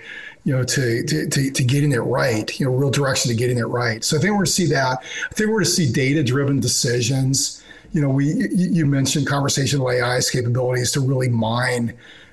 [0.44, 3.58] you know, to, to, to, to, getting it right, you know, real direction to getting
[3.58, 4.02] it right.
[4.02, 4.98] So I think we're to see that.
[5.02, 7.62] I think we're to see data driven decisions.
[7.92, 11.92] You know, we, you mentioned conversational AI's capabilities to really mine,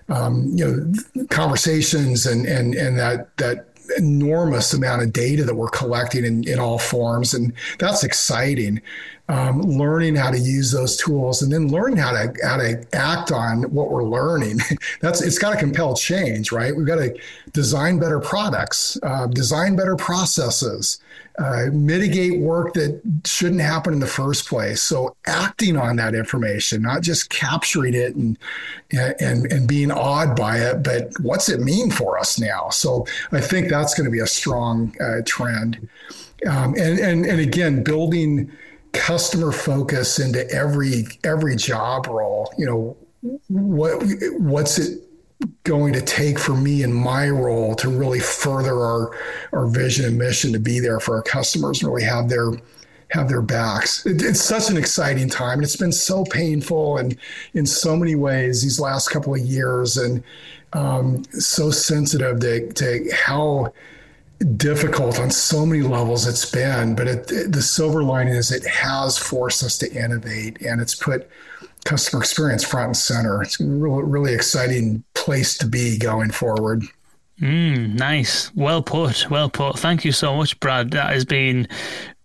[0.10, 5.70] um, you know, conversations and, and, and that, that enormous amount of data that we're
[5.70, 7.34] collecting in, in all forms.
[7.34, 8.82] And that's exciting
[9.30, 13.32] um, learning how to use those tools and then learning how to how to act
[13.32, 14.60] on what we're learning.
[15.02, 16.76] That's it's got to compel change, right?
[16.76, 17.14] We've got to
[17.58, 21.00] design better products, uh, design better processes,
[21.40, 24.80] uh, mitigate work that shouldn't happen in the first place.
[24.80, 28.38] So acting on that information, not just capturing it and
[28.92, 32.70] and and being awed by it, but what's it mean for us now?
[32.70, 35.90] So I think that's going to be a strong uh, trend.
[36.48, 38.52] Um, and and and again, building
[38.94, 42.98] customer focus into every every job role you know
[43.48, 44.02] what
[44.40, 45.07] what's it
[45.64, 49.12] going to take for me in my role to really further our
[49.54, 52.54] our vision and mission to be there for our customers and really have their
[53.10, 54.06] have their backs.
[54.06, 57.16] It, it's such an exciting time, and it's been so painful and
[57.54, 60.24] in so many ways these last couple of years, and
[60.74, 63.72] um, so sensitive to to how
[64.58, 68.64] difficult on so many levels it's been but it, it, the silver lining is it
[68.68, 71.28] has forced us to innovate and it's put
[71.86, 76.84] customer experience front and center it's a really, really exciting place to be going forward
[77.42, 78.52] Mm, nice.
[78.56, 79.30] Well put.
[79.30, 79.78] Well put.
[79.78, 80.92] Thank you so much, Brad.
[80.92, 81.68] That has been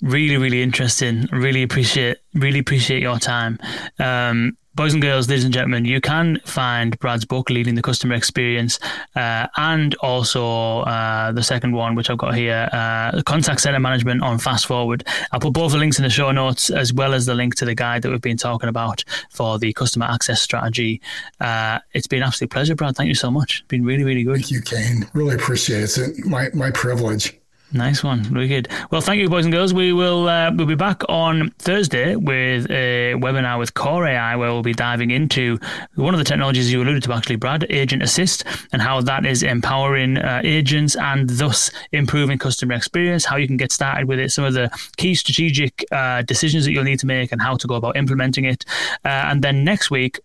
[0.00, 1.28] really, really interesting.
[1.30, 3.58] Really appreciate, really appreciate your time.
[3.98, 8.14] Um, boys and girls, ladies and gentlemen, you can find Brad's book, Leading the Customer
[8.14, 8.78] Experience,
[9.14, 14.22] uh, and also uh, the second one, which I've got here, uh, Contact Center Management
[14.22, 15.06] on Fast Forward.
[15.32, 17.64] I'll put both the links in the show notes, as well as the link to
[17.64, 21.00] the guide that we've been talking about for the customer access strategy.
[21.40, 22.96] Uh, it's been an absolute pleasure, Brad.
[22.96, 23.60] Thank you so much.
[23.60, 24.36] It's been really, really good.
[24.36, 25.08] Thank you, Kane.
[25.12, 25.98] Really appreciate it.
[25.98, 27.38] It's my, my privilege.
[27.74, 28.68] Nice one, really good.
[28.90, 29.72] Well, thank you, boys and girls.
[29.72, 34.62] We will uh, we'll be back on Thursday with a webinar with Kore.ai, where we'll
[34.62, 35.58] be diving into
[35.94, 38.44] one of the technologies you alluded to, actually, Brad, Agent Assist,
[38.74, 43.24] and how that is empowering uh, agents and thus improving customer experience.
[43.24, 46.72] How you can get started with it, some of the key strategic uh, decisions that
[46.72, 48.66] you'll need to make, and how to go about implementing it.
[49.02, 50.20] Uh, and then next week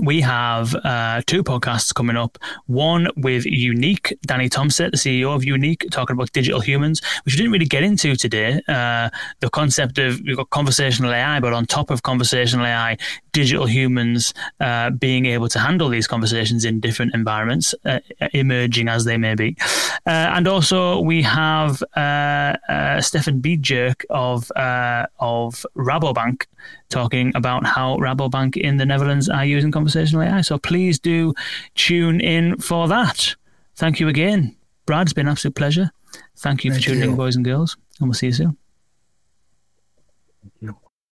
[0.00, 2.38] we have uh, two podcasts coming up.
[2.66, 7.38] One with UneeQ, Danny Tomsett, the CEO of UneeQ, talking about digital humans, which we
[7.38, 8.60] didn't really get into today.
[8.68, 9.10] Uh,
[9.40, 12.96] the concept of we've got conversational AI, but on top of conversational AI,
[13.32, 18.00] digital humans uh, being able to handle these conversations in different environments, uh,
[18.32, 19.56] emerging as they may be.
[20.06, 24.50] Uh, and also we have uh, Stefan Biedjerk of
[25.20, 26.46] of Rabobank
[26.88, 30.40] talking about how Rabobank in the Netherlands are using conversational AI.
[30.40, 31.34] So please do
[31.74, 33.34] tune in for that.
[33.76, 34.56] Thank you again.
[34.86, 35.90] Brad, it's been an absolute pleasure.
[36.38, 37.10] Thank you Thank for tuning you.
[37.10, 38.56] in, boys and girls, and we'll see you soon.